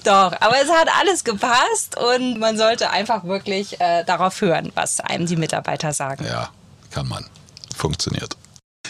[0.03, 4.99] Doch, aber es hat alles gepasst und man sollte einfach wirklich äh, darauf hören, was
[4.99, 6.25] einem die Mitarbeiter sagen.
[6.25, 6.49] Ja,
[6.91, 7.25] kann man.
[7.75, 8.37] Funktioniert.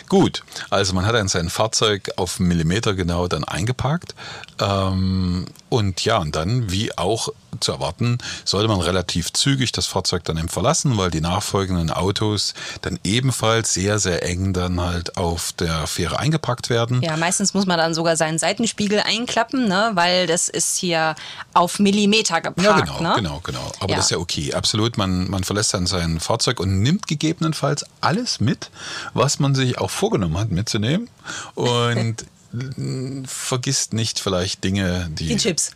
[0.10, 4.16] Gut, also man hat dann sein Fahrzeug auf Millimeter genau dann eingeparkt.
[4.60, 10.24] Ähm, und ja, und dann, wie auch zu erwarten, sollte man relativ zügig das Fahrzeug
[10.26, 15.52] dann eben verlassen, weil die nachfolgenden Autos dann ebenfalls sehr, sehr eng dann halt auf
[15.54, 17.02] der Fähre eingepackt werden.
[17.02, 19.92] Ja, meistens muss man dann sogar seinen Seitenspiegel einklappen, ne?
[19.94, 21.16] weil das ist hier
[21.54, 22.64] auf Millimeter geparkt.
[22.64, 23.14] Ja, genau, ne?
[23.16, 23.72] genau, genau.
[23.80, 23.96] Aber Ja.
[23.98, 24.98] das ist ja okay, absolut.
[24.98, 28.70] Man, man verlässt dann sein Fahrzeug und nimmt gegebenenfalls alles mit,
[29.14, 31.10] was man sich auch vorgenommen hat mitzunehmen.
[31.56, 35.72] Und mm, vergisst nicht vielleicht Dinge, die, Die Chips.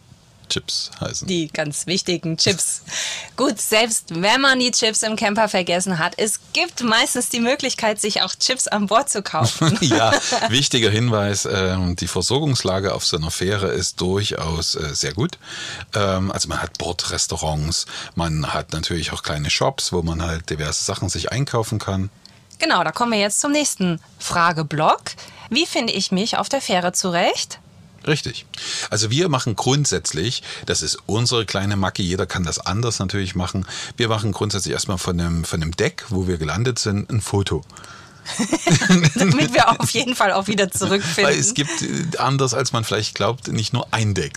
[0.49, 1.27] Chips heißen.
[1.27, 2.81] Die ganz wichtigen Chips.
[3.35, 7.99] Gut, selbst wenn man die Chips im Camper vergessen hat, es gibt meistens die Möglichkeit,
[7.99, 9.77] sich auch Chips an Bord zu kaufen.
[9.81, 10.11] ja,
[10.49, 15.37] wichtiger Hinweis, ähm, die Versorgungslage auf so einer Fähre ist durchaus äh, sehr gut.
[15.93, 20.83] Ähm, also man hat Bordrestaurants, man hat natürlich auch kleine Shops, wo man halt diverse
[20.83, 22.09] Sachen sich einkaufen kann.
[22.59, 25.01] Genau, da kommen wir jetzt zum nächsten Frageblock.
[25.49, 27.59] Wie finde ich mich auf der Fähre zurecht?
[28.07, 28.45] Richtig.
[28.89, 33.65] Also wir machen grundsätzlich, das ist unsere kleine Macke, jeder kann das anders natürlich machen.
[33.97, 37.65] Wir machen grundsätzlich erstmal von dem, von dem Deck, wo wir gelandet sind, ein Foto.
[39.15, 41.31] Damit wir auf jeden Fall auch wieder zurückfinden.
[41.31, 44.33] Weil es gibt, äh, anders als man vielleicht glaubt, nicht nur ein Deck,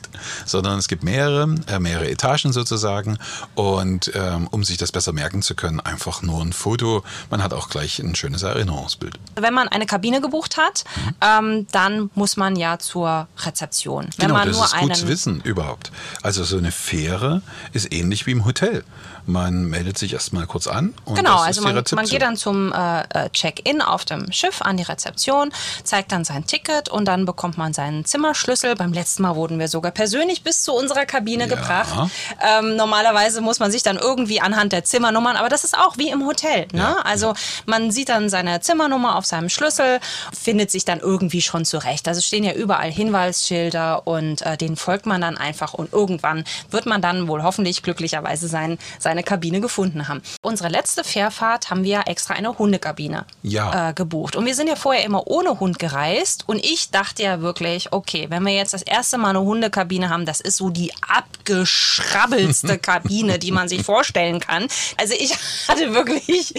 [0.46, 3.18] sondern es gibt mehrere, äh, mehrere Etagen sozusagen.
[3.54, 7.04] Und ähm, um sich das besser merken zu können, einfach nur ein Foto.
[7.30, 9.18] Man hat auch gleich ein schönes Erinnerungsbild.
[9.36, 11.14] Wenn man eine Kabine gebucht hat, mhm.
[11.20, 14.08] ähm, dann muss man ja zur Rezeption.
[14.16, 15.90] Wenn genau, man das ist gut zu wissen überhaupt.
[16.22, 18.84] Also so eine Fähre ist ähnlich wie im Hotel.
[19.26, 20.94] Man meldet sich erstmal kurz an.
[21.04, 24.76] Und genau, also man, man, geht dann zum äh, äh, Check-in auf dem Schiff an
[24.76, 25.52] die Rezeption,
[25.84, 28.74] zeigt dann sein Ticket und dann bekommt man seinen Zimmerschlüssel.
[28.76, 31.54] Beim letzten Mal wurden wir sogar persönlich bis zu unserer Kabine ja.
[31.54, 32.10] gebracht.
[32.40, 36.10] Ähm, normalerweise muss man sich dann irgendwie anhand der Zimmernummern, aber das ist auch wie
[36.10, 36.66] im Hotel.
[36.72, 36.80] Ne?
[36.80, 36.96] Ja.
[37.04, 37.34] Also
[37.66, 40.00] man sieht dann seine Zimmernummer auf seinem Schlüssel,
[40.32, 42.08] findet sich dann irgendwie schon zurecht.
[42.08, 46.86] Also stehen ja überall Hinweisschilder und äh, denen folgt man dann einfach und irgendwann wird
[46.86, 48.78] man dann wohl hoffentlich glücklicherweise sein,
[49.10, 50.22] seine eine Kabine gefunden haben.
[50.42, 53.90] Unsere letzte Fährfahrt haben wir extra eine Hundekabine ja.
[53.90, 54.34] äh, gebucht.
[54.34, 56.44] Und wir sind ja vorher immer ohne Hund gereist.
[56.46, 60.24] Und ich dachte ja wirklich, okay, wenn wir jetzt das erste Mal eine Hundekabine haben,
[60.24, 64.66] das ist so die abgeschrabbelste Kabine, die man sich vorstellen kann.
[64.96, 65.36] Also ich
[65.68, 66.54] hatte wirklich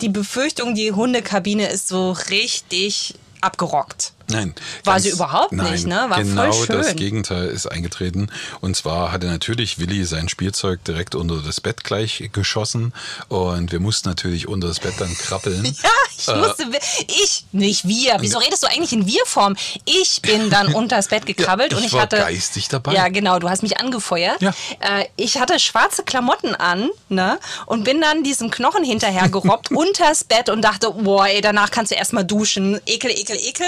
[0.00, 4.12] die Befürchtung, die Hundekabine ist so richtig abgerockt.
[4.28, 4.54] Nein.
[4.84, 6.06] War ganz, sie überhaupt nein, nicht, ne?
[6.08, 6.78] War genau voll schön.
[6.78, 8.30] das Gegenteil ist eingetreten.
[8.60, 12.92] Und zwar hatte natürlich Willi sein Spielzeug direkt unter das Bett gleich geschossen.
[13.28, 15.64] Und wir mussten natürlich unter das Bett dann krabbeln.
[15.82, 16.64] ja, ich äh, musste,
[17.06, 18.16] ich, nicht wir.
[18.20, 19.56] Wieso redest du eigentlich in Wir-Form?
[19.84, 22.16] Ich bin dann unter das Bett gekrabbelt ja, ich und ich war hatte.
[22.16, 22.94] geistig dabei.
[22.94, 24.42] Ja, genau, du hast mich angefeuert.
[24.42, 24.50] Ja.
[24.80, 27.38] Äh, ich hatte schwarze Klamotten an, ne?
[27.66, 31.92] Und bin dann diesem Knochen hinterher gerobbt unters Bett und dachte, boah, ey, danach kannst
[31.92, 32.80] du erstmal duschen.
[32.86, 33.66] Ekel, ekel, ekel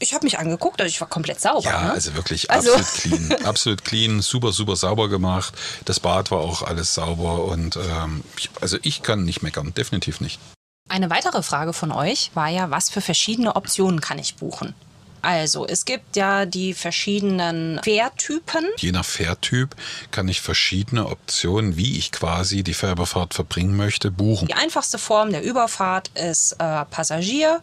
[0.00, 1.64] ich habe mich angeguckt, also ich war komplett sauber.
[1.64, 1.92] Ja, ne?
[1.92, 2.74] also wirklich also.
[2.74, 3.44] absolut clean.
[3.44, 5.54] absolut clean, super, super sauber gemacht.
[5.84, 8.24] Das Bad war auch alles sauber und ähm,
[8.60, 10.40] also ich kann nicht meckern, definitiv nicht.
[10.88, 14.74] Eine weitere Frage von euch war ja, was für verschiedene Optionen kann ich buchen?
[15.22, 18.66] Also, es gibt ja die verschiedenen Fährtypen.
[18.76, 19.74] Je nach Fährtyp
[20.10, 24.48] kann ich verschiedene Optionen, wie ich quasi die Fährüberfahrt verbringen möchte, buchen.
[24.48, 27.60] Die einfachste Form der Überfahrt ist äh, Passagier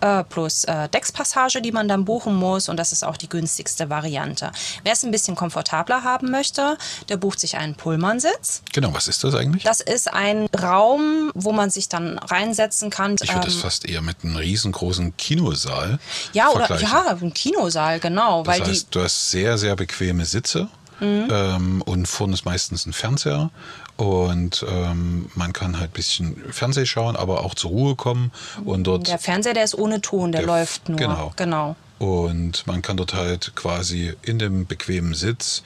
[0.00, 2.68] äh, plus äh, Deckspassage, die man dann buchen muss.
[2.68, 4.52] Und das ist auch die günstigste Variante.
[4.84, 6.76] Wer es ein bisschen komfortabler haben möchte,
[7.08, 8.62] der bucht sich einen Pullmansitz.
[8.72, 9.64] Genau, was ist das eigentlich?
[9.64, 13.16] Das ist ein Raum, wo man sich dann reinsetzen kann.
[13.20, 15.98] Ich würde ähm, das fast eher mit einem riesengroßen Kinosaal
[16.32, 18.42] ja, oder, ja, ja, ein Kinosaal, genau.
[18.42, 20.68] Das weil heißt, die du hast sehr, sehr bequeme Sitze.
[21.00, 21.28] Mhm.
[21.30, 23.50] Ähm, und vorne ist meistens ein Fernseher
[23.96, 28.32] und ähm, man kann halt ein bisschen Fernseh schauen, aber auch zur Ruhe kommen
[28.64, 29.08] und dort.
[29.08, 30.98] Der Fernseher, der ist ohne Ton, der, der läuft nur.
[30.98, 31.32] Genau.
[31.36, 31.76] genau.
[31.98, 35.62] Und man kann dort halt quasi in dem bequemen Sitz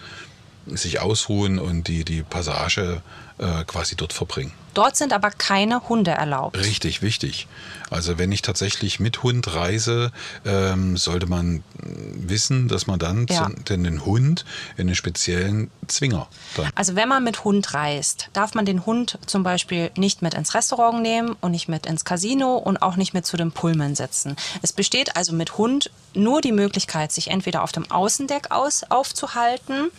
[0.67, 3.03] sich ausruhen und die, die Passage
[3.43, 4.53] äh, quasi dort verbringen.
[4.75, 6.57] Dort sind aber keine Hunde erlaubt.
[6.57, 7.47] Richtig, wichtig.
[7.91, 10.13] Also wenn ich tatsächlich mit Hund reise,
[10.47, 13.51] ähm, sollte man wissen, dass man dann ja.
[13.69, 16.27] den Hund in einen speziellen Zwinger.
[16.57, 16.71] Dann.
[16.75, 20.55] Also wenn man mit Hund reist, darf man den Hund zum Beispiel nicht mit ins
[20.55, 24.37] Restaurant nehmen und nicht mit ins Casino und auch nicht mit zu dem Pullman setzen.
[24.63, 29.91] Es besteht also mit Hund nur die Möglichkeit, sich entweder auf dem Außendeck aus aufzuhalten,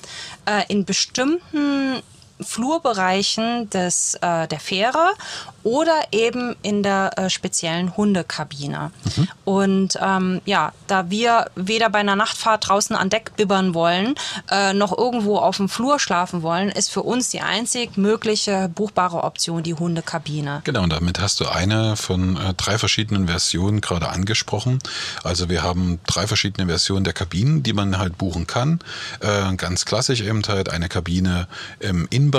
[0.45, 2.01] äh, in bestimmten
[2.43, 5.13] Flurbereichen des, äh, der Fähre
[5.63, 8.91] oder eben in der äh, speziellen Hundekabine.
[9.15, 9.27] Mhm.
[9.45, 14.15] Und ähm, ja, da wir weder bei einer Nachtfahrt draußen an Deck bibbern wollen,
[14.51, 19.23] äh, noch irgendwo auf dem Flur schlafen wollen, ist für uns die einzig mögliche buchbare
[19.23, 20.62] Option die Hundekabine.
[20.65, 24.79] Genau, und damit hast du eine von äh, drei verschiedenen Versionen gerade angesprochen.
[25.23, 28.79] Also wir haben drei verschiedene Versionen der Kabinen, die man halt buchen kann.
[29.21, 31.47] Äh, ganz klassisch eben halt eine Kabine
[31.79, 32.33] im Innenbereich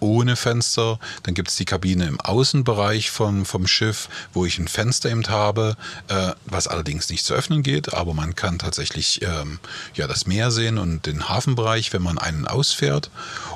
[0.00, 0.98] ohne Fenster.
[1.22, 5.10] Dann gibt es die Kabine im Außen Außenbereich vom, vom Schiff, wo ich ein Fenster
[5.10, 5.76] eben habe,
[6.08, 9.60] äh, was allerdings nicht zu öffnen geht, aber man kann tatsächlich ähm,
[9.94, 13.10] ja, das Meer sehen und den Hafenbereich, wenn man einen ausfährt.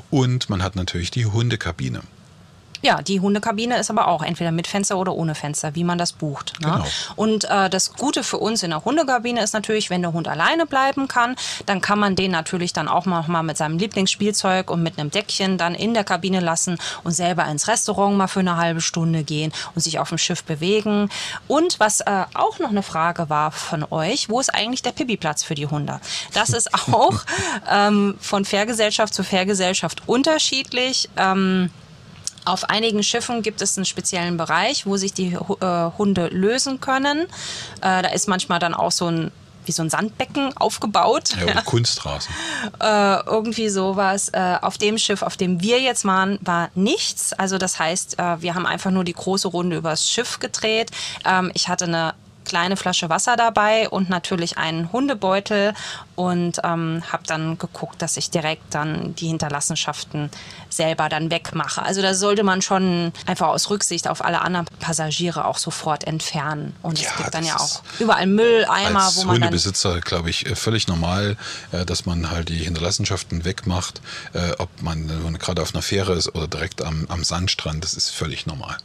[0.09, 2.01] Und man hat natürlich die Hundekabine.
[2.85, 6.13] Ja, die Hundekabine ist aber auch entweder mit Fenster oder ohne Fenster, wie man das
[6.13, 6.53] bucht.
[6.61, 6.71] Ne?
[6.71, 6.85] Genau.
[7.15, 10.67] Und äh, das Gute für uns in der Hundekabine ist natürlich, wenn der Hund alleine
[10.67, 14.83] bleiben kann, dann kann man den natürlich dann auch mal, mal mit seinem Lieblingsspielzeug und
[14.83, 18.57] mit einem Deckchen dann in der Kabine lassen und selber ins Restaurant mal für eine
[18.57, 21.09] halbe Stunde gehen und sich auf dem Schiff bewegen.
[21.47, 25.43] Und was äh, auch noch eine Frage war von euch, wo ist eigentlich der Pipi-Platz
[25.43, 25.99] für die Hunde?
[26.33, 27.15] Das ist auch
[27.67, 31.09] ähm, von Fährgesellschaft zu Fährgesellschaft unterschiedlich.
[31.17, 31.71] Ähm,
[32.45, 37.23] auf einigen Schiffen gibt es einen speziellen Bereich, wo sich die äh, Hunde lösen können.
[37.81, 39.31] Äh, da ist manchmal dann auch so ein
[39.67, 41.35] wie so ein Sandbecken aufgebaut.
[41.37, 42.33] Ja, oder Kunstrasen.
[42.79, 44.29] äh, irgendwie sowas.
[44.29, 47.33] Äh, auf dem Schiff, auf dem wir jetzt waren, war nichts.
[47.33, 50.91] Also das heißt, äh, wir haben einfach nur die große Runde übers Schiff gedreht.
[51.25, 52.13] Ähm, ich hatte eine
[52.45, 55.73] kleine Flasche Wasser dabei und natürlich einen Hundebeutel
[56.15, 60.29] und ähm, habe dann geguckt, dass ich direkt dann die Hinterlassenschaften
[60.69, 61.81] selber dann wegmache.
[61.81, 66.75] Also da sollte man schon einfach aus Rücksicht auf alle anderen Passagiere auch sofort entfernen.
[66.81, 70.45] Und Ja, es gibt dann ja auch überall Mülleimer, Als wo man Hundebesitzer, glaube ich,
[70.45, 71.37] äh, völlig normal,
[71.71, 74.01] äh, dass man halt die Hinterlassenschaften wegmacht,
[74.33, 78.09] äh, ob man gerade auf einer Fähre ist oder direkt am, am Sandstrand, das ist
[78.09, 78.77] völlig normal.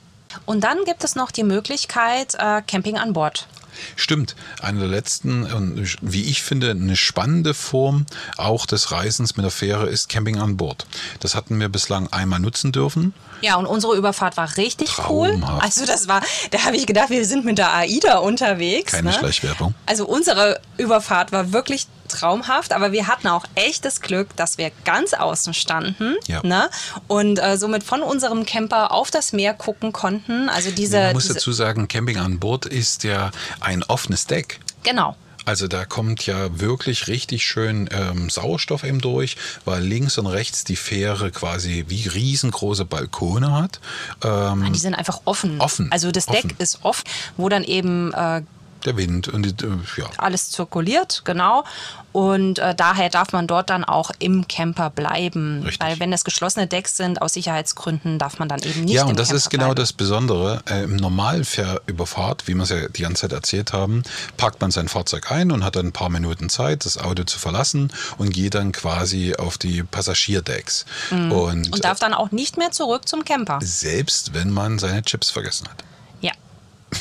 [0.46, 3.46] Und dann gibt es noch die Möglichkeit äh, Camping an Bord.
[3.96, 8.06] Stimmt, eine der letzten und wie ich finde eine spannende Form
[8.36, 10.86] auch des Reisens mit der Fähre ist Camping an Bord.
[11.20, 13.14] Das hatten wir bislang einmal nutzen dürfen.
[13.42, 15.30] Ja, und unsere Überfahrt war richtig cool.
[15.30, 15.62] Traumhaft.
[15.64, 18.92] Also das war, da habe ich gedacht, wir sind mit der AIDA unterwegs.
[18.92, 19.16] Keine ne?
[19.16, 19.74] Schleichwerbung.
[19.86, 25.14] Also unsere Überfahrt war wirklich traumhaft, aber wir hatten auch echtes Glück, dass wir ganz
[25.14, 26.40] außen standen Ja.
[26.42, 26.68] ne?
[27.06, 30.48] und äh, somit von unserem Camper auf das Meer gucken konnten.
[30.48, 33.30] Also diese, Man muss diese dazu sagen, Camping an Bord ist ja
[33.60, 34.60] ein offenes Deck.
[34.82, 35.16] genau.
[35.46, 40.64] Also da kommt ja wirklich richtig schön ähm, Sauerstoff eben durch, weil links und rechts
[40.64, 43.80] die Fähre quasi wie riesengroße Balkone hat.
[44.22, 45.58] Ähm, Die sind einfach offen.
[45.60, 46.54] Offen, Also das Deck offen.
[46.58, 47.04] ist offen,
[47.38, 48.42] wo dann eben äh,
[48.86, 50.06] der Wind und die, äh, ja.
[50.18, 51.64] alles zirkuliert, genau.
[52.12, 55.62] Und äh, daher darf man dort dann auch im Camper bleiben.
[55.62, 55.80] Richtig.
[55.80, 59.16] Weil wenn es geschlossene Decks sind, aus Sicherheitsgründen darf man dann eben nicht Ja, und
[59.18, 59.76] das Camper ist genau bleiben.
[59.76, 60.62] das Besondere.
[60.68, 64.02] Äh, Im Normalfährüberfahrt, wie wir es ja die ganze Zeit erzählt haben,
[64.36, 67.38] parkt man sein Fahrzeug ein und hat dann ein paar Minuten Zeit, das Auto zu
[67.38, 70.84] verlassen und geht dann quasi auf die Passagierdecks.
[71.10, 71.32] Und, Mhm.
[71.72, 73.58] Und darf dann auch nicht mehr zurück zum Camper.
[73.62, 75.84] äh, selbst wenn man seine Chips vergessen hat.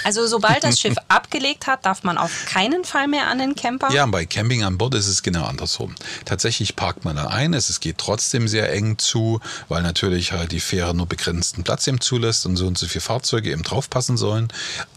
[0.04, 3.92] Also sobald das Schiff abgelegt hat, darf man auf keinen Fall mehr an den Camper.
[3.92, 5.96] Ja, und bei Camping an Bord ist es genau andersrum.
[6.26, 10.52] Tatsächlich parkt man dann ein, es es geht trotzdem sehr eng zu, weil natürlich halt
[10.52, 14.18] die Fähre nur begrenzten Platz eben zulässt und so und so viele Fahrzeuge eben draufpassen
[14.18, 14.48] sollen.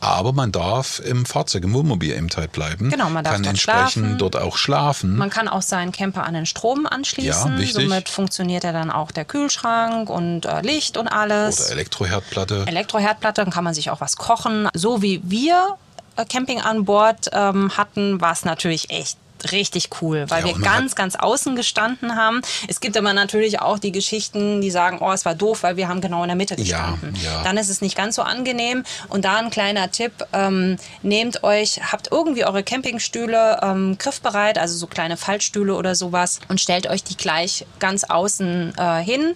[0.00, 2.90] Aber man darf im Fahrzeug, im Wohnmobil eben halt bleiben.
[2.90, 4.18] Genau, man darf kann dort entsprechend schlafen.
[4.18, 5.16] dort auch schlafen.
[5.16, 7.52] Man kann auch seinen Camper an den Strom anschließen.
[7.52, 7.74] Ja, wichtig.
[7.74, 11.60] Somit funktioniert ja dann auch der Kühlschrank und äh, Licht und alles.
[11.60, 12.64] oder Elektroherdplatte.
[12.66, 14.68] Elektroherdplatte, dann kann man sich auch was kochen.
[14.82, 15.76] So wie wir
[16.16, 19.16] äh, Camping an Bord ähm, hatten, war es natürlich echt
[19.52, 22.42] richtig cool, weil Ja, wir ganz, ganz außen gestanden haben.
[22.68, 25.86] Es gibt aber natürlich auch die Geschichten, die sagen, oh, es war doof, weil wir
[25.88, 26.62] haben genau in der Mitte Ja,
[26.94, 27.14] gestanden.
[27.22, 27.42] ja.
[27.44, 28.82] Dann ist es nicht ganz so angenehm.
[29.08, 34.76] Und da ein kleiner Tipp, ähm, nehmt euch, habt irgendwie eure Campingstühle ähm, griffbereit, also
[34.76, 39.34] so kleine Fallstühle oder sowas und stellt euch die gleich ganz außen äh, hin.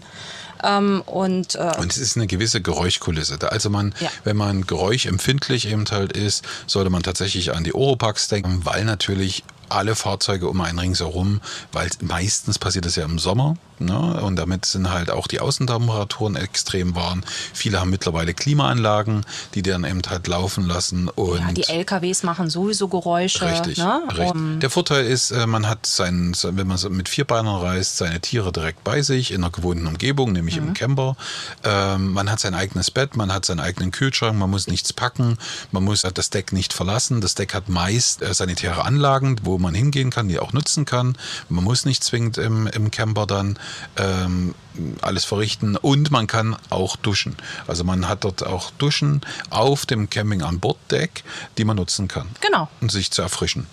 [0.63, 3.39] Ähm, und äh, Und es ist eine gewisse Geräuschkulisse.
[3.51, 4.11] Also man, Ja.
[4.25, 9.45] wenn man geräuschempfindlich eben halt ist, sollte man tatsächlich an die Oropax denken, weil natürlich
[9.69, 11.41] alle Fahrzeuge um einen ringsherum,
[11.73, 14.21] weil meistens passiert das ja im Sommer, ne?
[14.23, 17.23] und damit sind halt auch die Außentemperaturen extrem warm.
[17.53, 22.51] Viele haben mittlerweile Klimaanlagen, die dann eben halt laufen lassen und ja, die LKWs machen
[22.51, 23.45] sowieso Geräusche.
[23.51, 24.03] Richtig, Ne?
[24.09, 24.31] richtig.
[24.31, 28.53] Um, Der Vorteil ist, äh, man hat sein, wenn man mit Vierbeinern reist, seine Tiere
[28.53, 30.69] direkt bei sich in einer gewohnten Umgebung, nämlich Mhm.
[30.69, 31.17] im Camper.
[31.65, 35.39] Ähm, man hat sein eigenes Bett, man hat seinen eigenen Kühlschrank, man muss nichts packen,
[35.73, 37.21] man muss das Deck nicht verlassen.
[37.21, 41.17] Das Deck hat meist äh, sanitäre Anlagen, wo man hingehen kann, die auch nutzen kann.
[41.49, 43.59] Man muss nicht zwingend im, im Camper dann
[43.97, 44.55] ähm,
[45.01, 47.37] alles verrichten und man kann auch duschen.
[47.67, 51.25] Also man hat dort auch Duschen auf dem Camping an Bord Deck,
[51.59, 52.69] die man nutzen kann genau.
[52.81, 53.67] und sich zu erfrischen.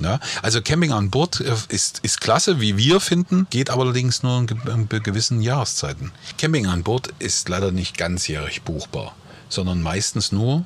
[0.00, 4.22] Ja, also Camping an Bord äh, ist, ist klasse, wie wir finden, geht aber allerdings
[4.22, 6.12] nur in, gewissen Jahreszeiten.
[6.38, 9.14] Camping an Bord ist leider nicht ganzjährig buchbar,
[9.48, 10.64] sondern meistens nur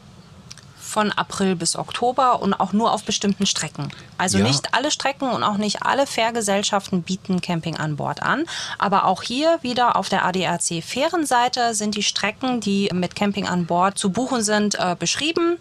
[0.96, 3.90] Von April bis Oktober und auch nur auf bestimmten Strecken.
[4.16, 4.44] Also Ja.
[4.44, 8.46] nicht alle Strecken und auch nicht alle Fährgesellschaften bieten Camping an Bord an.
[8.78, 13.66] Aber auch hier wieder auf der ADAC Fährenseite sind die Strecken, die mit Camping an
[13.66, 15.58] Bord zu buchen sind, äh, beschrieben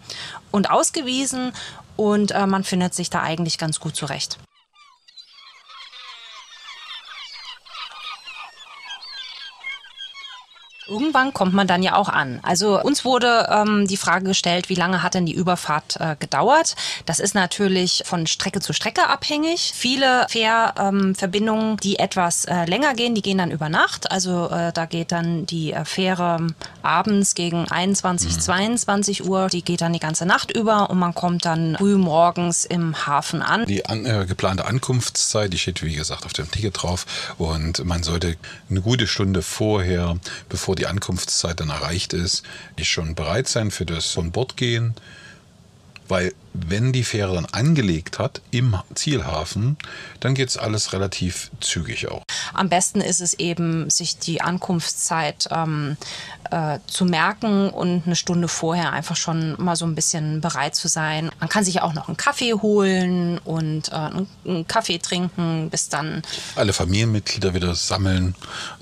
[0.52, 1.52] und ausgewiesen.
[1.96, 4.38] Und äh, man findet sich da eigentlich ganz gut zurecht.
[10.88, 12.38] Irgendwann kommt man dann ja auch an.
[12.42, 16.76] Also uns wurde ähm, die Frage gestellt, wie lange hat denn die Überfahrt äh, gedauert?
[17.06, 19.72] Das ist natürlich von Strecke zu Strecke abhängig.
[19.74, 24.12] Viele Fährverbindungen, ähm, die etwas äh, länger gehen, die gehen dann über Nacht.
[24.12, 26.46] Also äh, da geht dann die äh, Fähre
[26.82, 29.48] abends gegen 21, 22 Uhr.
[29.48, 33.42] Die geht dann die ganze Nacht über und man kommt dann früh morgens im Hafen
[33.42, 33.66] an.
[33.66, 37.06] die an, äh, geplante Ankunftszeit, die steht wie gesagt auf dem Ticket drauf
[37.38, 38.36] und man sollte
[38.70, 40.16] eine gute Stunde vorher,
[40.48, 42.44] bevor die Ankunftszeit dann erreicht ist,
[42.78, 44.94] nicht schon bereit sein für das von Bord gehen.
[46.08, 46.32] Weil
[46.68, 49.76] wenn die Fähre dann angelegt hat im Zielhafen,
[50.20, 52.22] dann geht es alles relativ zügig auch.
[52.54, 55.96] Am besten ist es eben, sich die Ankunftszeit ähm,
[56.50, 60.88] äh, zu merken und eine Stunde vorher einfach schon mal so ein bisschen bereit zu
[60.88, 61.30] sein.
[61.40, 66.22] Man kann sich auch noch einen Kaffee holen und äh, einen Kaffee trinken, bis dann
[66.54, 68.34] alle Familienmitglieder wieder sammeln,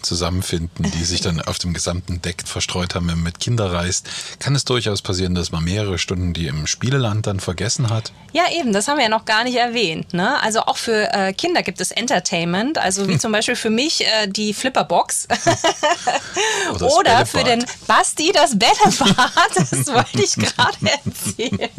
[0.02, 4.08] zusammenfinden, die sich dann auf dem gesamten Deck verstreut haben, wenn man mit Kindern reist.
[4.38, 8.12] Kann es durchaus passieren, dass man mehrere Stunden die im Spieleland dann vergessen hat?
[8.34, 10.12] Ja, eben, das haben wir ja noch gar nicht erwähnt.
[10.12, 10.40] Ne?
[10.42, 14.26] Also auch für äh, Kinder gibt es Entertainment, also wie zum Beispiel für mich äh,
[14.26, 15.28] die Flipperbox.
[16.74, 21.70] Oder, Oder für den Basti das Bällebad, das wollte ich gerade erzählen.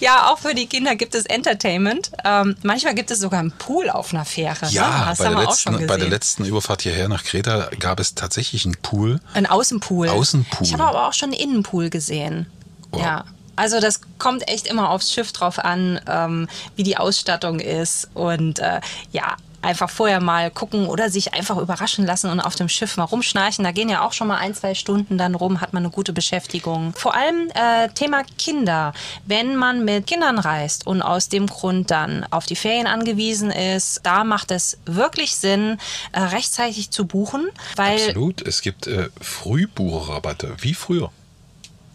[0.00, 2.12] ja, auch für die Kinder gibt es Entertainment.
[2.24, 4.66] Ähm, manchmal gibt es sogar einen Pool auf einer Fähre.
[4.66, 4.72] Ne?
[4.72, 8.76] Ja, bei, der letzten, bei der letzten Überfahrt hierher nach Kreta gab es tatsächlich einen
[8.76, 9.20] Pool.
[9.34, 10.08] Ein Außenpool.
[10.08, 10.66] Außenpool.
[10.66, 12.46] Ich habe aber auch schon einen Innenpool gesehen.
[12.92, 13.00] Wow.
[13.02, 13.24] Ja.
[13.56, 18.08] Also das kommt echt immer aufs Schiff drauf an, ähm, wie die Ausstattung ist.
[18.14, 18.80] Und äh,
[19.12, 19.36] ja,
[19.66, 23.64] einfach vorher mal gucken oder sich einfach überraschen lassen und auf dem Schiff mal rumschnarchen.
[23.64, 26.12] Da gehen ja auch schon mal ein, zwei Stunden dann rum, hat man eine gute
[26.12, 26.94] Beschäftigung.
[26.96, 28.92] Vor allem äh, Thema Kinder.
[29.26, 34.00] Wenn man mit Kindern reist und aus dem Grund dann auf die Ferien angewiesen ist,
[34.04, 35.78] da macht es wirklich Sinn,
[36.12, 37.48] äh, rechtzeitig zu buchen.
[37.74, 38.46] Weil Absolut.
[38.46, 41.10] Es gibt äh, Frühbucherrabatte, wie früher.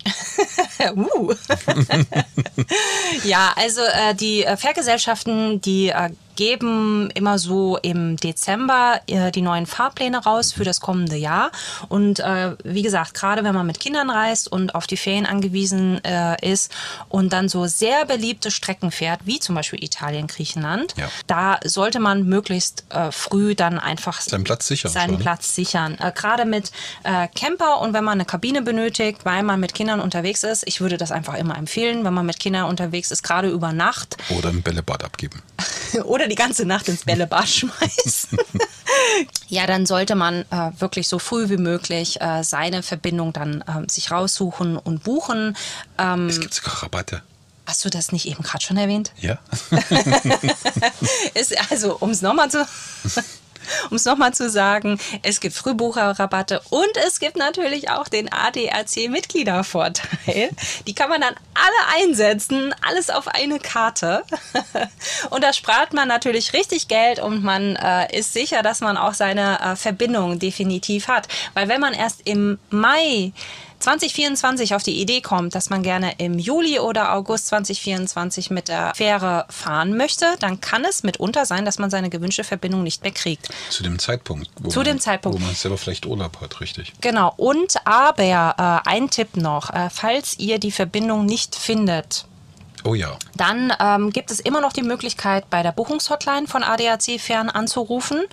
[0.95, 1.33] uh.
[3.23, 9.41] ja, also äh, die äh, Fährgesellschaften, die äh, geben immer so im Dezember äh, die
[9.41, 11.51] neuen Fahrpläne raus für das kommende Jahr.
[11.89, 16.03] Und äh, wie gesagt, gerade wenn man mit Kindern reist und auf die Ferien angewiesen
[16.03, 16.71] äh, ist
[17.09, 21.09] und dann so sehr beliebte Strecken fährt, wie zum Beispiel Italien, Griechenland, ja.
[21.27, 24.91] da sollte man möglichst äh, früh dann einfach seinen Platz sichern.
[24.91, 25.97] Seinen Platz sichern.
[25.99, 26.71] Äh, gerade mit
[27.03, 30.81] äh, Camper und wenn man eine Kabine benötigt, weil man mit Kindern unterwegs ist, ich
[30.81, 34.17] würde das einfach immer empfehlen, wenn man mit Kindern unterwegs ist, gerade über Nacht.
[34.29, 35.41] Oder im Bällebad abgeben.
[36.03, 38.39] Oder die ganze Nacht ins Bällebad schmeißen.
[39.47, 43.91] ja, dann sollte man äh, wirklich so früh wie möglich äh, seine Verbindung dann äh,
[43.91, 45.55] sich raussuchen und buchen.
[45.97, 47.21] Ähm, es gibt sogar Rabatte.
[47.67, 49.11] Hast du das nicht eben gerade schon erwähnt?
[49.19, 49.37] Ja.
[51.35, 52.65] ist also, um es nochmal zu
[53.89, 60.49] um es nochmal zu sagen, es gibt Frühbucherrabatte und es gibt natürlich auch den ADAC-Mitgliedervorteil.
[60.87, 64.23] Die kann man dann alle einsetzen, alles auf eine Karte.
[65.29, 69.13] Und da spart man natürlich richtig Geld und man äh, ist sicher, dass man auch
[69.13, 71.27] seine äh, Verbindung definitiv hat.
[71.53, 73.33] Weil wenn man erst im Mai
[73.81, 78.93] 2024 auf die Idee kommt, dass man gerne im Juli oder August 2024 mit der
[78.95, 83.11] Fähre fahren möchte, dann kann es mitunter sein, dass man seine gewünschte Verbindung nicht mehr
[83.11, 83.49] kriegt.
[83.69, 84.49] Zu dem Zeitpunkt.
[84.69, 85.39] Zu man, dem Zeitpunkt.
[85.39, 86.93] Wo man selber vielleicht Urlaub hat, richtig.
[87.01, 87.33] Genau.
[87.37, 92.25] Und aber äh, ein Tipp noch, äh, falls ihr die Verbindung nicht findet,
[92.83, 93.17] Oh ja.
[93.35, 98.23] Dann ähm, gibt es immer noch die Möglichkeit, bei der Buchungshotline von ADAC Fern anzurufen.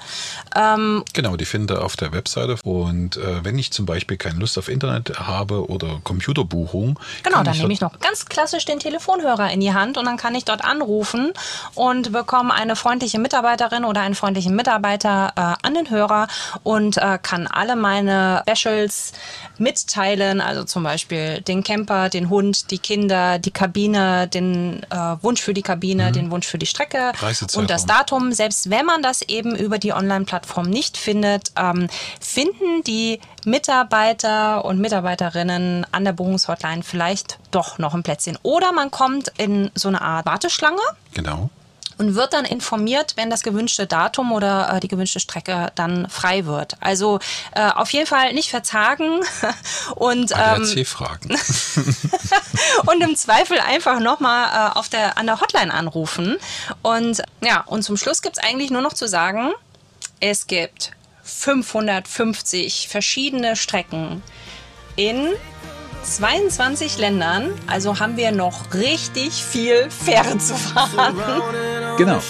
[0.57, 2.57] Ähm, genau, die findet ihr auf der Webseite.
[2.63, 6.99] Und äh, wenn ich zum Beispiel keine Lust auf Internet habe oder Computerbuchung.
[7.23, 10.35] Genau, dann nehme ich noch ganz klassisch den Telefonhörer in die Hand und dann kann
[10.35, 11.33] ich dort anrufen
[11.75, 16.29] und bekomme eine freundliche Mitarbeiterin oder einen freundlichen Mitarbeiter äh, an den Hörer
[16.63, 19.13] und äh, kann alle meine Specials
[19.59, 20.41] mitteilen.
[20.41, 24.38] Also zum Beispiel den Camper, den Hund, die Kinder, die Kabine, den
[24.91, 26.13] äh, Wunsch für die Kabine, mhm.
[26.13, 27.13] den Wunsch für die Strecke
[27.55, 28.33] und das Datum.
[28.33, 31.89] Selbst wenn man das eben über die Online-Plattform nicht findet, ähm,
[32.21, 38.39] finden die Mitarbeiter und Mitarbeiterinnen an der Buchungshotline vielleicht doch noch ein Plätzchen.
[38.43, 40.81] Oder man kommt in so eine Art Warteschlange.
[41.15, 41.51] Genau
[41.99, 46.47] und wird dann informiert, wenn das gewünschte Datum oder äh, die gewünschte Strecke dann frei
[46.47, 46.77] wird.
[46.81, 47.19] Also
[47.55, 49.21] äh, auf jeden Fall nicht verzagen
[49.97, 51.31] und ähm, fragen
[52.87, 56.37] und im Zweifel einfach nochmal äh, auf der an der Hotline anrufen.
[56.83, 59.53] Und ja, und zum Schluss gibt es eigentlich nur noch zu sagen,
[60.21, 60.93] es gibt
[61.25, 64.23] 550 verschiedene Strecken
[64.97, 65.29] in
[66.03, 71.17] 22 Ländern, also haben wir noch richtig viel Fähre zu fahren.
[71.97, 72.21] Genau.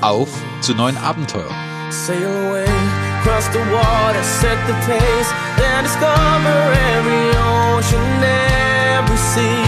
[0.00, 0.28] Auf
[0.60, 1.54] zu neuen Abenteuern.
[1.90, 2.64] Sail away,
[3.22, 5.30] cross the water, set the pace,
[5.76, 7.28] and discover every
[7.76, 8.22] ocean,
[8.98, 9.64] every sea,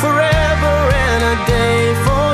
[0.00, 0.76] Forever
[1.08, 2.31] and a day for